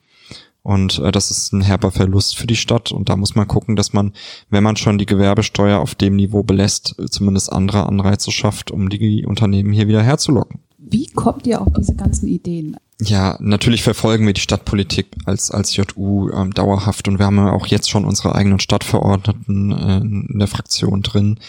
Und 0.63 0.99
äh, 0.99 1.11
das 1.11 1.29
ist 1.29 1.53
ein 1.53 1.61
herber 1.61 1.91
Verlust 1.91 2.37
für 2.37 2.47
die 2.47 2.55
Stadt. 2.55 2.91
Und 2.91 3.09
da 3.09 3.17
muss 3.17 3.35
man 3.35 3.47
gucken, 3.47 3.75
dass 3.75 3.93
man, 3.93 4.13
wenn 4.49 4.63
man 4.63 4.77
schon 4.77 4.97
die 4.97 5.05
Gewerbesteuer 5.05 5.79
auf 5.79 5.93
dem 5.93 6.15
Niveau 6.15 6.43
belässt, 6.43 6.95
zumindest 7.09 7.51
andere 7.51 7.85
Anreize 7.85 8.31
schafft, 8.31 8.71
um 8.71 8.89
die 8.89 9.25
Unternehmen 9.25 9.73
hier 9.73 9.87
wieder 9.87 10.01
herzulocken. 10.01 10.61
Wie 10.77 11.07
kommt 11.07 11.47
ihr 11.47 11.61
auf 11.61 11.69
diese 11.77 11.95
ganzen 11.95 12.27
Ideen? 12.27 12.77
Ja, 13.01 13.37
natürlich 13.39 13.83
verfolgen 13.83 14.25
wir 14.25 14.33
die 14.33 14.41
Stadtpolitik 14.41 15.07
als, 15.25 15.49
als 15.51 15.75
JU 15.75 16.29
ähm, 16.29 16.53
dauerhaft 16.53 17.07
und 17.07 17.19
wir 17.19 17.25
haben 17.25 17.37
ja 17.37 17.51
auch 17.51 17.65
jetzt 17.67 17.89
schon 17.89 18.05
unsere 18.05 18.35
eigenen 18.35 18.59
Stadtverordneten 18.59 19.71
äh, 19.71 19.97
in 19.97 20.39
der 20.39 20.47
Fraktion 20.47 21.01
drin, 21.01 21.39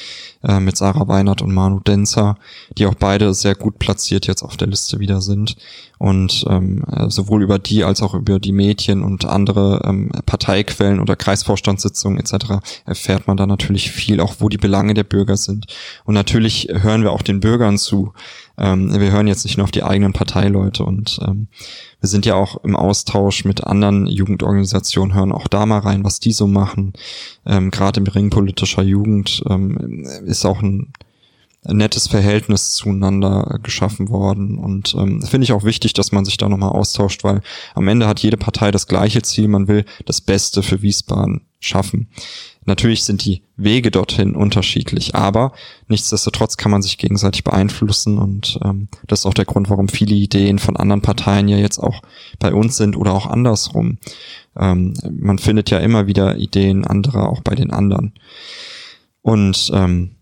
äh, 0.45 0.61
mit 0.61 0.77
Sarah 0.77 1.09
Weinert 1.09 1.43
und 1.43 1.53
Manu 1.53 1.81
Denzer, 1.81 2.37
die 2.77 2.87
auch 2.87 2.95
beide 2.95 3.35
sehr 3.35 3.55
gut 3.55 3.79
platziert 3.79 4.27
jetzt 4.27 4.43
auf 4.43 4.57
der 4.57 4.69
Liste 4.69 4.99
wieder 4.99 5.21
sind. 5.21 5.57
Und 5.99 6.45
ähm, 6.49 6.85
äh, 6.91 7.09
sowohl 7.09 7.43
über 7.43 7.59
die 7.59 7.85
als 7.85 8.03
auch 8.03 8.15
über 8.15 8.39
die 8.39 8.53
Medien 8.53 9.03
und 9.03 9.25
andere 9.25 9.83
ähm, 9.85 10.11
Parteiquellen 10.27 11.01
oder 11.01 11.17
Kreisvorstandssitzungen 11.17 12.19
etc. 12.19 12.61
erfährt 12.85 13.27
man 13.27 13.37
da 13.37 13.47
natürlich 13.47 13.91
viel, 13.91 14.21
auch 14.21 14.35
wo 14.41 14.49
die 14.49 14.59
Belange 14.59 14.95
der 14.95 15.05
Bürger 15.05 15.37
sind. 15.37 15.67
Und 16.05 16.15
natürlich 16.15 16.69
hören 16.71 17.03
wir 17.03 17.13
auch 17.13 17.23
den 17.23 17.41
Bürgern 17.41 17.79
zu. 17.79 18.13
Ähm, 18.59 18.93
wir 19.01 19.11
hören 19.11 19.27
jetzt 19.27 19.45
nicht 19.45 19.57
nur 19.57 19.65
auf 19.65 19.71
die 19.71 19.83
eigenen 19.83 20.13
Parteileute 20.13 20.85
und 20.85 21.19
ähm, 21.27 21.49
wir 22.01 22.09
sind 22.09 22.27
ja 22.27 22.35
auch 22.35 22.63
im 22.63 22.77
Austausch 22.77 23.45
mit 23.45 23.65
anderen 23.65 24.07
Jugendorganisationen, 24.07 25.15
hören 25.15 25.33
auch 25.33 25.49
da 25.49 25.65
mal 25.65 25.79
rein, 25.79 26.05
was 26.05 26.21
die 26.21 26.33
so 26.33 26.47
machen. 26.47 26.93
Ähm, 27.47 27.71
Gerade 27.71 28.01
im 28.01 28.07
Ring 28.07 28.31
politischer 28.31 28.83
Jugend 28.83 29.43
ähm, 29.49 30.07
ist 30.39 30.45
auch 30.45 30.63
ein 30.63 30.93
nettes 31.67 32.09
Verhältnis 32.09 32.75
zueinander 32.75 33.59
geschaffen 33.63 34.09
worden. 34.11 34.59
Und 34.59 34.95
ähm, 34.95 35.23
finde 35.23 35.45
ich 35.45 35.53
auch 35.53 35.65
wichtig, 35.65 35.95
dass 35.95 36.13
man 36.13 36.25
sich 36.25 36.37
da 36.37 36.49
nochmal 36.49 36.71
austauscht, 36.71 37.25
weil 37.25 37.41
am 37.75 37.89
Ende 37.89 38.07
hat 38.07 38.21
jede 38.21 38.37
Partei 38.37 38.71
das 38.71 38.87
gleiche 38.87 39.23
Ziel, 39.23 39.49
man 39.49 39.69
will 39.69 39.85
das 40.05 40.21
Beste 40.21 40.63
für 40.63 40.83
Wiesbaden 40.83 41.43
schaffen. 41.61 42.09
Natürlich 42.67 43.05
sind 43.05 43.25
die 43.25 43.43
Wege 43.57 43.91
dorthin 43.91 44.35
unterschiedlich, 44.35 45.15
aber 45.15 45.53
nichtsdestotrotz 45.89 46.57
kann 46.57 46.71
man 46.71 46.83
sich 46.83 46.97
gegenseitig 46.97 47.45
beeinflussen 47.45 48.19
und 48.19 48.59
ähm, 48.65 48.89
das 49.07 49.21
ist 49.21 49.27
auch 49.27 49.35
der 49.35 49.45
Grund, 49.45 49.69
warum 49.69 49.89
viele 49.89 50.15
Ideen 50.15 50.59
von 50.59 50.77
anderen 50.77 51.03
Parteien 51.03 51.49
ja 51.49 51.59
jetzt 51.59 51.79
auch 51.79 52.01
bei 52.39 52.55
uns 52.55 52.79
sind 52.79 52.97
oder 52.97 53.13
auch 53.13 53.27
andersrum. 53.27 53.99
Ähm, 54.59 54.95
man 55.11 55.39
findet 55.39 55.71
ja 55.71 55.79
immer 55.79 56.07
wieder 56.07 56.37
Ideen 56.37 56.87
anderer 56.87 57.29
auch 57.29 57.43
bei 57.43 57.55
den 57.55 57.71
anderen. 57.71 58.15
Und 59.21 59.71
ähm, 59.75 60.14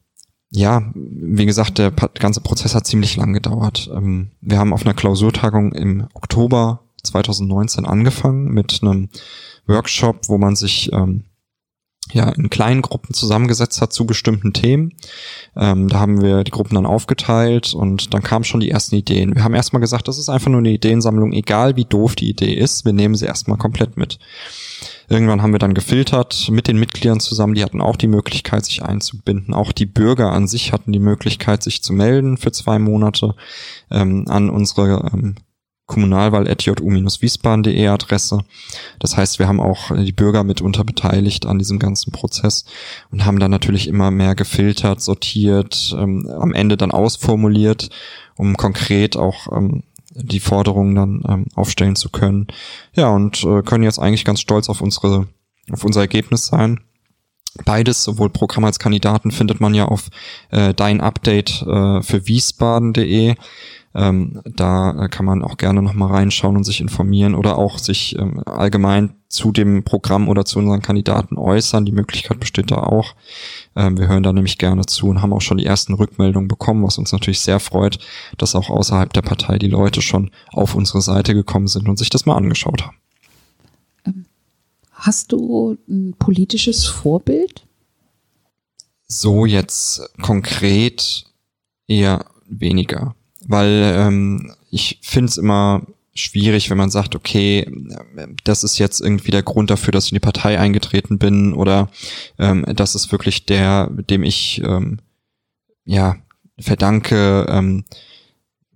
ja, 0.55 0.83
wie 0.95 1.47
gesagt, 1.47 1.79
der 1.79 1.91
ganze 1.91 2.43
Prozess 2.43 2.75
hat 2.75 2.87
ziemlich 2.87 3.17
lang 3.17 3.33
gedauert. 3.33 3.91
Ähm, 3.95 4.33
wir 4.43 4.59
haben 4.59 4.75
auf 4.75 4.85
einer 4.85 4.95
Klausurtagung 4.95 5.73
im 5.73 6.09
Oktober 6.13 6.81
2019 7.03 7.87
angefangen 7.87 8.53
mit 8.53 8.81
einem 8.83 9.09
Workshop, 9.67 10.29
wo 10.29 10.37
man 10.37 10.55
sich 10.55 10.93
ähm, 10.93 11.25
ja 12.13 12.29
in 12.29 12.51
kleinen 12.51 12.83
Gruppen 12.83 13.15
zusammengesetzt 13.15 13.81
hat 13.81 13.95
zu 13.95 14.05
bestimmten 14.05 14.53
Themen. 14.53 14.93
Ähm, 15.57 15.89
da 15.89 16.01
haben 16.01 16.21
wir 16.21 16.45
die 16.45 16.51
Gruppen 16.51 16.75
dann 16.75 16.85
aufgeteilt 16.85 17.73
und 17.73 18.13
dann 18.13 18.23
kamen 18.23 18.45
schon 18.45 18.61
die 18.61 18.71
ersten 18.71 18.97
Ideen. 18.97 19.35
Wir 19.35 19.45
haben 19.45 19.55
erstmal 19.55 19.81
gesagt, 19.81 20.07
das 20.07 20.19
ist 20.19 20.29
einfach 20.29 20.51
nur 20.51 20.61
eine 20.61 20.71
Ideensammlung, 20.71 21.33
egal 21.33 21.77
wie 21.77 21.87
doof 21.87 22.15
die 22.15 22.29
Idee 22.29 22.53
ist, 22.53 22.85
wir 22.85 22.93
nehmen 22.93 23.15
sie 23.15 23.25
erstmal 23.25 23.57
komplett 23.57 23.97
mit. 23.97 24.19
Irgendwann 25.13 25.43
haben 25.43 25.53
wir 25.53 25.59
dann 25.59 25.75
gefiltert 25.75 26.49
mit 26.51 26.69
den 26.69 26.79
Mitgliedern 26.79 27.21
zusammen, 27.21 27.53
die 27.53 27.63
hatten 27.63 27.83
auch 27.83 27.97
die 27.97 28.07
Möglichkeit, 28.07 28.65
sich 28.65 28.83
einzubinden. 28.83 29.53
Auch 29.53 29.73
die 29.73 29.85
Bürger 29.85 30.33
an 30.33 30.49
sich 30.49 30.73
hatten 30.73 30.91
die 30.91 30.99
Möglichkeit, 30.99 31.63
sich 31.63 31.83
zu 31.83 31.93
melden 31.93 32.39
für 32.39 32.51
zwei 32.51 32.79
Monate 32.79 33.35
ähm, 33.91 34.25
an 34.29 34.49
unsere 34.49 35.11
ähm, 35.13 35.35
kommunalwahl.ju-wiesbaden.de 35.85 37.89
Adresse. 37.89 38.39
Das 39.01 39.19
heißt, 39.19 39.39
wir 39.39 39.49
haben 39.49 39.61
auch 39.61 39.95
die 39.95 40.13
Bürger 40.13 40.45
mitunter 40.45 40.83
beteiligt 40.83 41.45
an 41.45 41.59
diesem 41.59 41.79
ganzen 41.79 42.11
Prozess 42.11 42.65
und 43.11 43.27
haben 43.27 43.39
dann 43.39 43.51
natürlich 43.51 43.89
immer 43.89 44.11
mehr 44.11 44.35
gefiltert, 44.35 45.03
sortiert, 45.03 45.95
ähm, 45.99 46.27
am 46.41 46.55
Ende 46.55 46.79
dann 46.79 46.91
ausformuliert, 46.91 47.91
um 48.37 48.57
konkret 48.57 49.19
auch 49.19 49.55
ähm, 49.55 49.83
die 50.15 50.41
Forderungen 50.41 50.95
dann 50.95 51.23
ähm, 51.29 51.47
aufstellen 51.55 51.97
zu 51.97 52.11
können. 52.11 52.47
Ja, 52.95 53.09
und 53.09 53.45
äh, 53.45 53.63
können 53.63 53.85
jetzt 53.85 53.99
eigentlich 53.99 54.25
ganz 54.25 54.41
stolz 54.41 54.69
auf 54.69 54.81
unsere, 54.81 55.27
auf 55.71 55.85
unser 55.85 56.01
Ergebnis 56.01 56.47
sein. 56.47 56.81
Beides, 57.65 58.03
sowohl 58.03 58.31
Programm 58.31 58.65
als 58.65 58.79
Kandidaten, 58.79 59.31
findet 59.31 59.61
man 59.61 59.75
ja 59.75 59.85
auf 59.85 60.09
äh, 60.51 60.73
dein 60.73 61.01
Update 61.01 61.63
äh, 61.63 62.03
für 62.03 62.27
Wiesbaden.de. 62.27 63.35
Ähm, 63.95 64.41
da 64.47 65.05
äh, 65.05 65.09
kann 65.09 65.27
man 65.27 65.43
auch 65.45 65.59
gerne 65.59 65.83
nochmal 65.83 66.11
reinschauen 66.11 66.57
und 66.57 66.65
sich 66.65 66.81
informieren 66.81 67.35
oder 67.35 67.59
auch 67.59 67.79
sich 67.79 68.19
ähm, 68.19 68.41
allgemein 68.47 69.15
zu 69.33 69.53
dem 69.53 69.83
Programm 69.83 70.29
oder 70.29 70.45
zu 70.45 70.59
unseren 70.59 70.83
Kandidaten 70.83 71.37
äußern. 71.37 71.85
Die 71.85 71.93
Möglichkeit 71.93 72.39
besteht 72.39 72.71
da 72.71 72.77
auch. 72.77 73.15
Ähm, 73.75 73.99
wir 73.99 74.09
hören 74.09 74.23
da 74.23 74.33
nämlich 74.33 74.59
gerne 74.59 74.87
zu 74.87 75.09
und 75.09 75.23
haben 75.23 75.33
auch 75.33 75.41
schon 75.41 75.59
die 75.59 75.67
ersten 75.67 75.95
Rückmeldungen 75.95 76.49
bekommen, 76.49 76.85
was 76.85 76.99
uns 76.99 77.13
natürlich 77.13 77.41
sehr 77.41 77.61
freut, 77.61 77.99
dass 78.39 78.55
auch 78.55 78.71
außerhalb 78.71 79.13
der 79.13 79.23
Partei 79.23 79.59
die 79.59 79.69
Leute 79.69 80.03
schon 80.03 80.31
auf 80.53 80.75
unsere 80.75 81.01
Seite 81.01 81.35
gekommen 81.35 81.69
sind 81.69 81.89
und 81.89 81.99
sich 81.99 82.11
das 82.11 82.27
mal 82.27 82.37
angeschaut 82.37 82.83
haben. 82.83 82.97
Ähm, 84.07 84.27
hast 84.93 85.33
du 85.33 85.79
ein 85.89 86.15
politisches 86.19 86.85
Vorbild? 86.85 87.67
So 89.09 89.47
jetzt 89.47 90.11
konkret 90.21 91.25
eher 91.87 92.27
weniger 92.47 93.15
weil 93.47 93.95
ähm, 93.97 94.55
ich 94.71 94.99
finde 95.03 95.31
es 95.31 95.39
immer 95.39 95.83
schwierig, 96.15 96.71
wenn 96.71 96.79
man 96.79 96.91
sagt, 96.91 97.15
okay, 97.15 97.67
das 98.45 98.65
ist 98.65 98.79
jetzt 98.79 99.01
irgendwie 99.01 99.31
der 99.31 99.43
Grund 99.43 99.71
dafür, 99.71 99.93
dass 99.93 100.07
ich 100.07 100.13
in 100.13 100.17
die 100.17 100.21
Partei 100.21 100.59
eingetreten 100.59 101.19
bin 101.19 101.55
oder 101.55 101.89
ähm, 102.39 102.65
das 102.75 102.95
ist 102.95 103.13
wirklich 103.13 103.47
der, 103.47 103.89
dem 103.91 104.23
ich 104.23 104.63
ähm, 104.65 105.01
ja 105.85 106.17
verdanke, 106.59 107.47
ähm, 107.49 107.85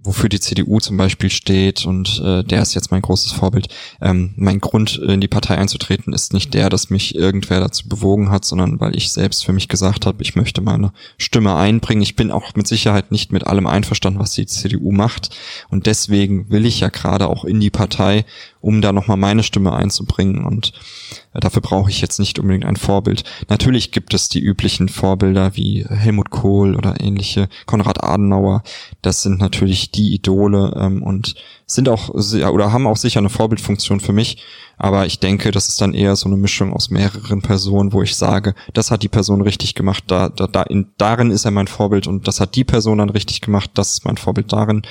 wofür 0.06 0.28
die 0.28 0.40
CDU 0.40 0.80
zum 0.80 0.96
Beispiel 0.96 1.30
steht 1.30 1.84
und 1.84 2.20
äh, 2.24 2.42
der 2.44 2.62
ist 2.62 2.74
jetzt 2.74 2.90
mein 2.90 3.02
großes 3.02 3.32
Vorbild. 3.32 3.68
Ähm, 4.00 4.32
mein 4.36 4.60
Grund, 4.60 4.98
in 4.98 5.20
die 5.20 5.28
Partei 5.28 5.58
einzutreten, 5.58 6.12
ist 6.12 6.32
nicht 6.32 6.54
der, 6.54 6.68
dass 6.70 6.90
mich 6.90 7.14
irgendwer 7.14 7.60
dazu 7.60 7.88
bewogen 7.88 8.30
hat, 8.30 8.44
sondern 8.44 8.80
weil 8.80 8.96
ich 8.96 9.12
selbst 9.12 9.44
für 9.44 9.52
mich 9.52 9.68
gesagt 9.68 10.06
habe, 10.06 10.22
ich 10.22 10.36
möchte 10.36 10.60
meine 10.60 10.92
Stimme 11.18 11.56
einbringen. 11.56 12.02
Ich 12.02 12.16
bin 12.16 12.30
auch 12.30 12.54
mit 12.54 12.66
Sicherheit 12.66 13.12
nicht 13.12 13.32
mit 13.32 13.46
allem 13.46 13.66
einverstanden, 13.66 14.20
was 14.20 14.32
die 14.32 14.46
CDU 14.46 14.92
macht 14.92 15.36
und 15.68 15.86
deswegen 15.86 16.50
will 16.50 16.66
ich 16.66 16.80
ja 16.80 16.88
gerade 16.88 17.28
auch 17.28 17.44
in 17.44 17.60
die 17.60 17.70
Partei, 17.70 18.24
um 18.66 18.82
da 18.82 18.90
nochmal 18.92 19.16
meine 19.16 19.44
Stimme 19.44 19.72
einzubringen 19.72 20.44
und 20.44 20.72
äh, 21.32 21.38
dafür 21.38 21.62
brauche 21.62 21.88
ich 21.88 22.00
jetzt 22.00 22.18
nicht 22.18 22.40
unbedingt 22.40 22.64
ein 22.64 22.74
Vorbild. 22.74 23.22
Natürlich 23.48 23.92
gibt 23.92 24.12
es 24.12 24.28
die 24.28 24.40
üblichen 24.40 24.88
Vorbilder 24.88 25.54
wie 25.54 25.86
Helmut 25.88 26.30
Kohl 26.30 26.74
oder 26.74 27.00
ähnliche, 27.00 27.48
Konrad 27.66 28.02
Adenauer. 28.02 28.64
Das 29.02 29.22
sind 29.22 29.38
natürlich 29.38 29.92
die 29.92 30.12
Idole 30.12 30.74
ähm, 30.76 31.04
und 31.04 31.36
sind 31.66 31.88
auch 31.88 32.08
oder 32.08 32.72
haben 32.72 32.88
auch 32.88 32.96
sicher 32.96 33.20
eine 33.20 33.30
Vorbildfunktion 33.30 34.00
für 34.00 34.12
mich. 34.12 34.42
Aber 34.78 35.06
ich 35.06 35.20
denke, 35.20 35.52
das 35.52 35.68
ist 35.68 35.80
dann 35.80 35.94
eher 35.94 36.16
so 36.16 36.26
eine 36.26 36.36
Mischung 36.36 36.72
aus 36.72 36.90
mehreren 36.90 37.42
Personen, 37.42 37.92
wo 37.92 38.02
ich 38.02 38.16
sage, 38.16 38.56
das 38.74 38.90
hat 38.90 39.04
die 39.04 39.08
Person 39.08 39.42
richtig 39.42 39.76
gemacht, 39.76 40.02
da, 40.08 40.28
da, 40.28 40.48
da 40.48 40.64
in, 40.64 40.88
darin 40.98 41.30
ist 41.30 41.44
er 41.44 41.52
mein 41.52 41.68
Vorbild 41.68 42.08
und 42.08 42.26
das 42.26 42.40
hat 42.40 42.56
die 42.56 42.64
Person 42.64 42.98
dann 42.98 43.10
richtig 43.10 43.42
gemacht, 43.42 43.70
das 43.74 43.92
ist 43.92 44.04
mein 44.04 44.16
Vorbild 44.16 44.52
darin. 44.52 44.82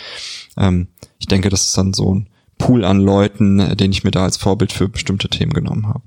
Ähm, 0.58 0.88
ich 1.20 1.28
denke, 1.28 1.50
das 1.50 1.68
ist 1.68 1.78
dann 1.78 1.94
so 1.94 2.16
ein 2.16 2.30
Pool 2.58 2.86
an 2.86 3.00
Leuten, 3.00 3.76
den 3.78 3.91
ich 3.91 4.04
mir 4.04 4.12
da 4.12 4.24
als 4.24 4.38
Vorbild 4.38 4.72
für 4.72 4.88
bestimmte 4.88 5.30
Themen 5.30 5.54
genommen 5.54 5.88
habe. 5.88 6.02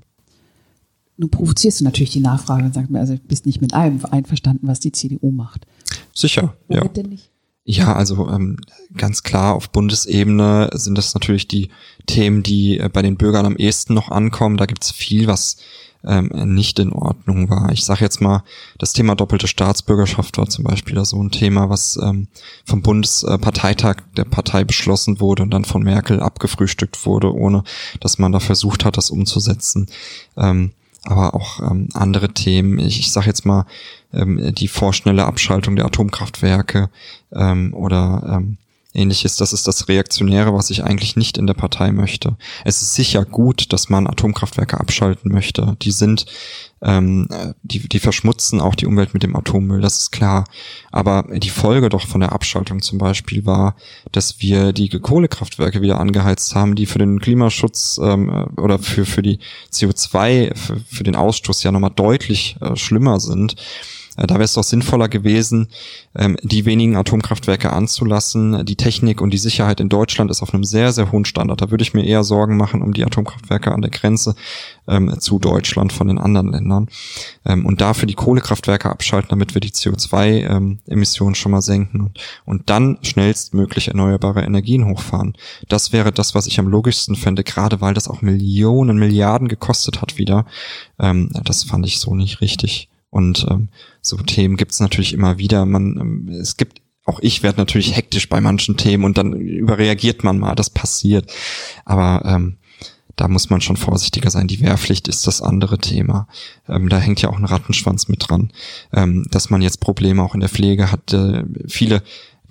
Nun 1.17 1.29
provozierst 1.29 1.81
du 1.81 1.83
natürlich 1.83 2.11
die 2.11 2.21
Nachfrage 2.21 2.63
und 2.63 2.73
sagst 2.73 2.89
mir, 2.89 2.99
also 2.99 3.17
bist 3.27 3.45
nicht 3.45 3.61
mit 3.61 3.73
allem 3.73 3.99
einverstanden, 4.05 4.67
was 4.67 4.79
die 4.79 4.93
CDU 4.93 5.31
macht. 5.31 5.67
Sicher, 6.13 6.55
Womit 6.67 6.83
ja. 6.83 6.89
denn 6.89 7.09
nicht? 7.09 7.29
Ja, 7.65 7.93
also 7.93 8.27
ähm, 8.29 8.57
ganz 8.95 9.21
klar, 9.21 9.53
auf 9.53 9.69
Bundesebene 9.69 10.69
sind 10.73 10.97
das 10.97 11.13
natürlich 11.13 11.47
die 11.47 11.69
Themen, 12.07 12.41
die 12.41 12.79
äh, 12.79 12.89
bei 12.89 13.01
den 13.01 13.17
Bürgern 13.17 13.45
am 13.45 13.57
ehesten 13.57 13.93
noch 13.93 14.09
ankommen. 14.09 14.57
Da 14.57 14.65
gibt's 14.65 14.91
viel, 14.91 15.27
was 15.27 15.57
ähm, 16.05 16.31
nicht 16.53 16.79
in 16.79 16.93
Ordnung 16.93 17.49
war. 17.49 17.71
Ich 17.71 17.85
sage 17.85 18.01
jetzt 18.01 18.21
mal, 18.21 18.43
das 18.77 18.93
Thema 18.93 19.15
doppelte 19.15 19.47
Staatsbürgerschaft 19.47 20.37
war 20.37 20.47
zum 20.47 20.63
Beispiel 20.63 20.95
da 20.95 21.05
so 21.05 21.21
ein 21.21 21.31
Thema, 21.31 21.69
was 21.69 21.97
ähm, 22.01 22.27
vom 22.65 22.81
Bundesparteitag 22.81 23.97
der 24.15 24.25
Partei 24.25 24.63
beschlossen 24.63 25.19
wurde 25.19 25.43
und 25.43 25.51
dann 25.51 25.65
von 25.65 25.83
Merkel 25.83 26.21
abgefrühstückt 26.21 27.05
wurde, 27.05 27.33
ohne 27.33 27.63
dass 27.99 28.17
man 28.17 28.31
da 28.31 28.39
versucht 28.39 28.85
hat, 28.85 28.97
das 28.97 29.09
umzusetzen. 29.09 29.87
Ähm, 30.37 30.71
aber 31.03 31.33
auch 31.33 31.59
ähm, 31.59 31.89
andere 31.93 32.29
Themen. 32.29 32.79
Ich, 32.79 32.99
ich 32.99 33.11
sage 33.11 33.27
jetzt 33.27 33.45
mal 33.45 33.65
ähm, 34.13 34.53
die 34.55 34.67
vorschnelle 34.67 35.25
Abschaltung 35.25 35.75
der 35.75 35.85
Atomkraftwerke 35.85 36.89
ähm, 37.33 37.73
oder 37.73 38.37
ähm, 38.37 38.57
ähnliches. 38.93 39.35
Das 39.35 39.53
ist 39.53 39.67
das 39.67 39.87
Reaktionäre, 39.87 40.53
was 40.53 40.69
ich 40.69 40.83
eigentlich 40.83 41.15
nicht 41.15 41.37
in 41.37 41.45
der 41.45 41.53
Partei 41.53 41.91
möchte. 41.91 42.37
Es 42.65 42.81
ist 42.81 42.95
sicher 42.95 43.23
gut, 43.23 43.71
dass 43.71 43.89
man 43.89 44.07
Atomkraftwerke 44.07 44.79
abschalten 44.79 45.31
möchte. 45.31 45.77
Die 45.81 45.91
sind, 45.91 46.25
ähm, 46.81 47.27
die, 47.61 47.87
die 47.87 47.99
verschmutzen 47.99 48.59
auch 48.59 48.73
die 48.73 48.87
Umwelt 48.87 49.13
mit 49.13 49.21
dem 49.21 49.35
Atommüll, 49.35 49.81
das 49.81 49.99
ist 49.99 50.11
klar. 50.11 50.45
Aber 50.91 51.25
die 51.31 51.51
Folge 51.51 51.89
doch 51.89 52.07
von 52.07 52.21
der 52.21 52.31
Abschaltung 52.31 52.81
zum 52.81 52.97
Beispiel 52.97 53.45
war, 53.45 53.75
dass 54.11 54.41
wir 54.41 54.73
die 54.73 54.89
Kohlekraftwerke 54.89 55.81
wieder 55.81 55.99
angeheizt 55.99 56.55
haben, 56.55 56.73
die 56.73 56.87
für 56.87 56.99
den 56.99 57.19
Klimaschutz 57.19 57.99
ähm, 58.01 58.47
oder 58.57 58.79
für, 58.79 59.05
für 59.05 59.21
die 59.21 59.39
CO2, 59.71 60.55
für, 60.55 60.79
für 60.79 61.03
den 61.03 61.15
Ausstoß 61.15 61.61
ja 61.61 61.71
nochmal 61.71 61.91
deutlich 61.95 62.55
äh, 62.59 62.75
schlimmer 62.75 63.19
sind. 63.19 63.55
Äh, 64.19 64.27
da 64.27 64.35
wäre 64.35 64.43
es 64.43 64.53
doch 64.53 64.63
sinnvoller 64.63 65.07
gewesen, 65.07 65.67
ähm, 66.15 66.37
die 66.43 66.65
wenigen 66.65 66.95
Atomkraftwerke 66.95 67.71
anzulassen. 67.71 68.65
Die 68.65 68.75
Technik 68.75 69.21
und 69.21 69.31
die 69.31 69.37
Sicherheit 69.37 69.79
in 69.79 69.89
Deutschland 69.89 70.29
ist 70.29 70.41
auf 70.41 70.53
einem 70.53 70.63
sehr, 70.63 70.91
sehr 70.91 71.11
hohen 71.11 71.25
Standard. 71.25 71.61
Da 71.61 71.71
würde 71.71 71.81
ich 71.81 71.93
mir 71.93 72.05
eher 72.05 72.23
Sorgen 72.23 72.57
machen 72.57 72.81
um 72.81 72.93
die 72.93 73.05
Atomkraftwerke 73.05 73.71
an 73.71 73.81
der 73.81 73.91
Grenze 73.91 74.35
ähm, 74.87 75.19
zu 75.19 75.39
Deutschland 75.39 75.93
von 75.93 76.07
den 76.07 76.17
anderen 76.17 76.51
Ländern. 76.51 76.89
Ähm, 77.45 77.65
und 77.65 77.81
dafür 77.81 78.07
die 78.07 78.15
Kohlekraftwerke 78.15 78.89
abschalten, 78.89 79.29
damit 79.29 79.53
wir 79.53 79.61
die 79.61 79.71
CO2-Emissionen 79.71 81.35
schon 81.35 81.51
mal 81.51 81.61
senken 81.61 82.13
und 82.45 82.69
dann 82.69 82.97
schnellstmöglich 83.01 83.87
erneuerbare 83.87 84.41
Energien 84.41 84.85
hochfahren. 84.85 85.35
Das 85.67 85.93
wäre 85.93 86.11
das, 86.11 86.35
was 86.35 86.47
ich 86.47 86.59
am 86.59 86.67
logischsten 86.67 87.15
fände, 87.15 87.43
gerade 87.43 87.81
weil 87.81 87.93
das 87.93 88.07
auch 88.07 88.21
Millionen, 88.21 88.97
Milliarden 88.97 89.47
gekostet 89.47 90.01
hat 90.01 90.17
wieder. 90.17 90.45
das 90.97 91.63
fand 91.63 91.85
ich 91.85 91.99
so 91.99 92.15
nicht 92.15 92.41
richtig. 92.41 92.88
Und 93.09 93.45
ähm, 93.49 93.69
so 94.01 94.17
Themen 94.17 94.57
gibt's 94.57 94.79
natürlich 94.79 95.13
immer 95.13 95.37
wieder. 95.37 95.65
Man, 95.65 95.97
ähm, 95.99 96.29
es 96.29 96.57
gibt 96.57 96.81
auch 97.05 97.19
ich 97.21 97.41
werde 97.41 97.57
natürlich 97.57 97.95
hektisch 97.95 98.29
bei 98.29 98.39
manchen 98.39 98.77
Themen 98.77 99.03
und 99.03 99.17
dann 99.17 99.33
überreagiert 99.33 100.23
man 100.23 100.37
mal, 100.37 100.53
das 100.53 100.69
passiert. 100.69 101.31
Aber 101.83 102.21
ähm, 102.23 102.57
da 103.15 103.27
muss 103.27 103.49
man 103.49 103.59
schon 103.59 103.75
vorsichtiger 103.75 104.29
sein. 104.29 104.47
Die 104.47 104.61
Wehrpflicht 104.61 105.07
ist 105.07 105.27
das 105.27 105.41
andere 105.41 105.77
Thema. 105.79 106.27
Ähm, 106.69 106.87
da 106.87 106.99
hängt 106.99 107.21
ja 107.21 107.29
auch 107.29 107.37
ein 107.37 107.45
Rattenschwanz 107.45 108.07
mit 108.07 108.29
dran, 108.29 108.51
ähm, 108.93 109.25
dass 109.29 109.49
man 109.49 109.61
jetzt 109.61 109.81
Probleme 109.81 110.23
auch 110.23 110.35
in 110.35 110.39
der 110.39 110.49
Pflege 110.49 110.91
hat. 110.91 111.11
Äh, 111.11 111.43
viele, 111.67 112.01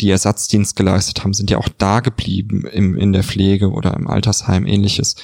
die 0.01 0.11
Ersatzdienst 0.11 0.77
geleistet 0.77 1.25
haben, 1.25 1.33
sind 1.33 1.51
ja 1.51 1.59
auch 1.59 1.69
da 1.79 2.01
geblieben 2.01 2.67
im, 2.67 2.97
in 2.97 3.13
der 3.13 3.25
Pflege 3.25 3.71
oder 3.71 3.95
im 3.95 4.07
Altersheim 4.07 4.67
ähnliches 4.67 5.17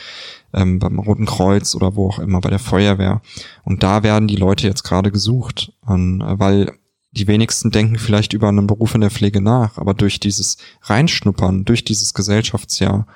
ähm, 0.54 0.78
beim 0.78 0.98
Roten 0.98 1.26
Kreuz 1.26 1.74
oder 1.74 1.96
wo 1.96 2.08
auch 2.08 2.18
immer, 2.18 2.40
bei 2.40 2.50
der 2.50 2.58
Feuerwehr. 2.58 3.20
Und 3.64 3.82
da 3.82 4.02
werden 4.02 4.28
die 4.28 4.36
Leute 4.36 4.66
jetzt 4.66 4.84
gerade 4.84 5.10
gesucht, 5.10 5.72
und, 5.82 6.20
äh, 6.20 6.38
weil 6.38 6.72
die 7.12 7.28
wenigsten 7.28 7.70
denken 7.70 7.98
vielleicht 7.98 8.32
über 8.32 8.48
einen 8.48 8.66
Beruf 8.66 8.94
in 8.94 9.00
der 9.00 9.10
Pflege 9.10 9.40
nach, 9.40 9.78
aber 9.78 9.94
durch 9.94 10.18
dieses 10.18 10.56
Reinschnuppern, 10.82 11.64
durch 11.64 11.84
dieses 11.84 12.12
Gesellschaftsjahr 12.12 13.06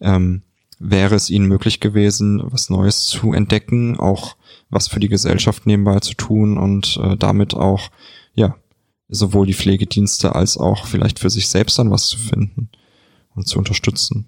ähm, 0.00 0.42
wäre 0.80 1.14
es 1.14 1.30
ihnen 1.30 1.46
möglich 1.46 1.78
gewesen, 1.80 2.42
was 2.44 2.68
Neues 2.68 3.06
zu 3.06 3.32
entdecken, 3.32 3.98
auch 3.98 4.36
was 4.70 4.88
für 4.88 4.98
die 4.98 5.08
Gesellschaft 5.08 5.66
nebenbei 5.66 6.00
zu 6.00 6.14
tun 6.14 6.58
und 6.58 6.98
äh, 7.02 7.16
damit 7.16 7.54
auch, 7.54 7.90
ja, 8.34 8.56
sowohl 9.08 9.46
die 9.46 9.54
Pflegedienste 9.54 10.34
als 10.34 10.56
auch 10.56 10.86
vielleicht 10.86 11.20
für 11.20 11.30
sich 11.30 11.48
selbst 11.48 11.78
dann 11.78 11.90
was 11.90 12.08
zu 12.08 12.18
finden 12.18 12.70
und 13.34 13.46
zu 13.46 13.58
unterstützen. 13.58 14.26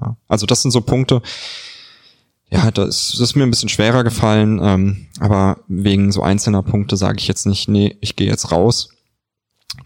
Ja. 0.00 0.16
Also 0.28 0.46
das 0.46 0.62
sind 0.62 0.70
so 0.70 0.80
Punkte, 0.80 1.20
ja, 2.54 2.70
das, 2.70 3.10
das 3.10 3.20
ist 3.20 3.34
mir 3.34 3.42
ein 3.42 3.50
bisschen 3.50 3.68
schwerer 3.68 4.04
gefallen, 4.04 4.60
ähm, 4.62 5.06
aber 5.18 5.58
wegen 5.66 6.12
so 6.12 6.22
einzelner 6.22 6.62
Punkte 6.62 6.96
sage 6.96 7.18
ich 7.18 7.26
jetzt 7.26 7.46
nicht, 7.46 7.68
nee, 7.68 7.96
ich 8.00 8.14
gehe 8.14 8.28
jetzt 8.28 8.52
raus. 8.52 8.90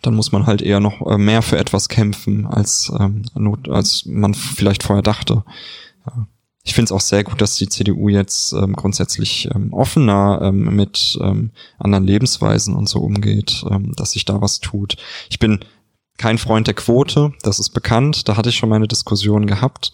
Dann 0.02 0.14
muss 0.14 0.32
man 0.32 0.46
halt 0.46 0.60
eher 0.60 0.78
noch 0.78 1.00
äh, 1.06 1.16
mehr 1.16 1.40
für 1.40 1.56
etwas 1.56 1.88
kämpfen, 1.88 2.44
als, 2.46 2.92
ähm, 2.98 3.22
als 3.70 4.04
man 4.04 4.34
vielleicht 4.34 4.82
vorher 4.82 5.02
dachte. 5.02 5.44
Ja. 6.06 6.26
Ich 6.62 6.74
finde 6.74 6.84
es 6.84 6.92
auch 6.92 7.00
sehr 7.00 7.24
gut, 7.24 7.40
dass 7.40 7.56
die 7.56 7.70
CDU 7.70 8.10
jetzt 8.10 8.52
ähm, 8.52 8.76
grundsätzlich 8.76 9.48
ähm, 9.54 9.72
offener 9.72 10.40
ähm, 10.42 10.76
mit 10.76 11.18
ähm, 11.22 11.52
anderen 11.78 12.04
Lebensweisen 12.04 12.74
und 12.74 12.86
so 12.86 12.98
umgeht, 12.98 13.64
ähm, 13.70 13.94
dass 13.96 14.10
sich 14.10 14.26
da 14.26 14.42
was 14.42 14.60
tut. 14.60 14.98
Ich 15.30 15.38
bin 15.38 15.60
kein 16.18 16.36
Freund 16.36 16.66
der 16.66 16.74
Quote, 16.74 17.32
das 17.40 17.60
ist 17.60 17.70
bekannt, 17.70 18.28
da 18.28 18.36
hatte 18.36 18.50
ich 18.50 18.56
schon 18.56 18.68
meine 18.68 18.88
Diskussion 18.88 19.46
gehabt 19.46 19.92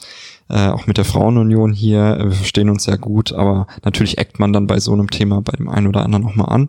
äh, 0.48 0.68
auch 0.68 0.86
mit 0.86 0.98
der 0.98 1.04
Frauenunion 1.04 1.72
hier, 1.72 2.18
äh, 2.18 2.24
wir 2.24 2.32
verstehen 2.32 2.70
uns 2.70 2.84
sehr 2.84 2.98
gut, 2.98 3.32
aber 3.32 3.66
natürlich 3.82 4.18
eckt 4.18 4.38
man 4.38 4.52
dann 4.52 4.66
bei 4.66 4.80
so 4.80 4.92
einem 4.92 5.10
Thema 5.10 5.40
bei 5.40 5.52
dem 5.52 5.68
einen 5.68 5.86
oder 5.86 6.04
anderen 6.04 6.24
nochmal 6.24 6.50
an. 6.50 6.68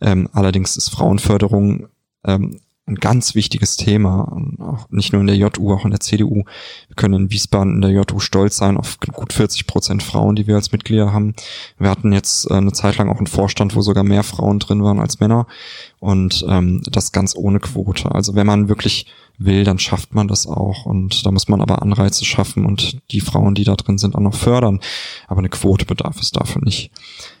Ähm, 0.00 0.28
allerdings 0.32 0.76
ist 0.76 0.90
Frauenförderung 0.90 1.88
ähm, 2.24 2.60
ein 2.88 2.96
ganz 2.96 3.34
wichtiges 3.34 3.76
Thema, 3.76 4.40
auch 4.60 4.88
nicht 4.90 5.12
nur 5.12 5.20
in 5.20 5.26
der 5.26 5.36
JU, 5.36 5.72
auch 5.72 5.84
in 5.84 5.90
der 5.90 5.98
CDU. 5.98 6.44
Wir 6.86 6.94
können 6.94 7.14
in 7.14 7.30
Wiesbaden 7.30 7.74
in 7.74 7.80
der 7.80 7.90
JU 7.90 8.20
stolz 8.20 8.56
sein 8.58 8.76
auf 8.76 8.98
gut 9.00 9.32
40 9.32 9.66
Prozent 9.66 10.02
Frauen, 10.04 10.36
die 10.36 10.46
wir 10.46 10.54
als 10.54 10.70
Mitglieder 10.70 11.12
haben. 11.12 11.34
Wir 11.78 11.90
hatten 11.90 12.12
jetzt 12.12 12.48
äh, 12.48 12.54
eine 12.54 12.72
Zeit 12.72 12.96
lang 12.96 13.08
auch 13.08 13.18
einen 13.18 13.26
Vorstand, 13.26 13.74
wo 13.74 13.82
sogar 13.82 14.04
mehr 14.04 14.22
Frauen 14.22 14.60
drin 14.60 14.84
waren 14.84 15.00
als 15.00 15.18
Männer 15.18 15.48
und 15.98 16.44
ähm, 16.48 16.82
das 16.88 17.10
ganz 17.10 17.34
ohne 17.34 17.58
Quote. 17.58 18.12
Also 18.12 18.36
wenn 18.36 18.46
man 18.46 18.68
wirklich 18.68 19.06
will, 19.38 19.64
dann 19.64 19.78
schafft 19.78 20.14
man 20.14 20.28
das 20.28 20.46
auch. 20.46 20.86
Und 20.86 21.24
da 21.26 21.30
muss 21.30 21.48
man 21.48 21.60
aber 21.60 21.82
Anreize 21.82 22.24
schaffen 22.24 22.64
und 22.64 22.98
die 23.10 23.20
Frauen, 23.20 23.54
die 23.54 23.64
da 23.64 23.74
drin 23.74 23.98
sind, 23.98 24.14
auch 24.14 24.20
noch 24.20 24.34
fördern. 24.34 24.80
Aber 25.28 25.38
eine 25.38 25.48
Quote 25.48 25.84
bedarf 25.84 26.20
es 26.20 26.30
dafür 26.30 26.62
nicht. 26.64 26.90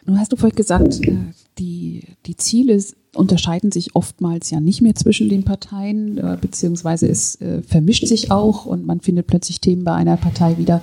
Du 0.04 0.16
hast 0.16 0.32
du 0.32 0.36
vorhin 0.36 0.56
gesagt, 0.56 1.06
äh, 1.06 1.16
die, 1.58 2.04
die 2.26 2.36
Ziele 2.36 2.82
unterscheiden 3.14 3.72
sich 3.72 3.96
oftmals 3.96 4.50
ja 4.50 4.60
nicht 4.60 4.82
mehr 4.82 4.94
zwischen 4.94 5.28
den 5.28 5.44
Parteien, 5.44 6.18
äh, 6.18 6.36
beziehungsweise 6.40 7.08
es 7.08 7.40
äh, 7.40 7.62
vermischt 7.62 8.06
sich 8.06 8.30
auch 8.30 8.66
und 8.66 8.86
man 8.86 9.00
findet 9.00 9.26
plötzlich 9.26 9.60
Themen 9.60 9.84
bei 9.84 9.94
einer 9.94 10.16
Partei 10.16 10.58
wieder, 10.58 10.82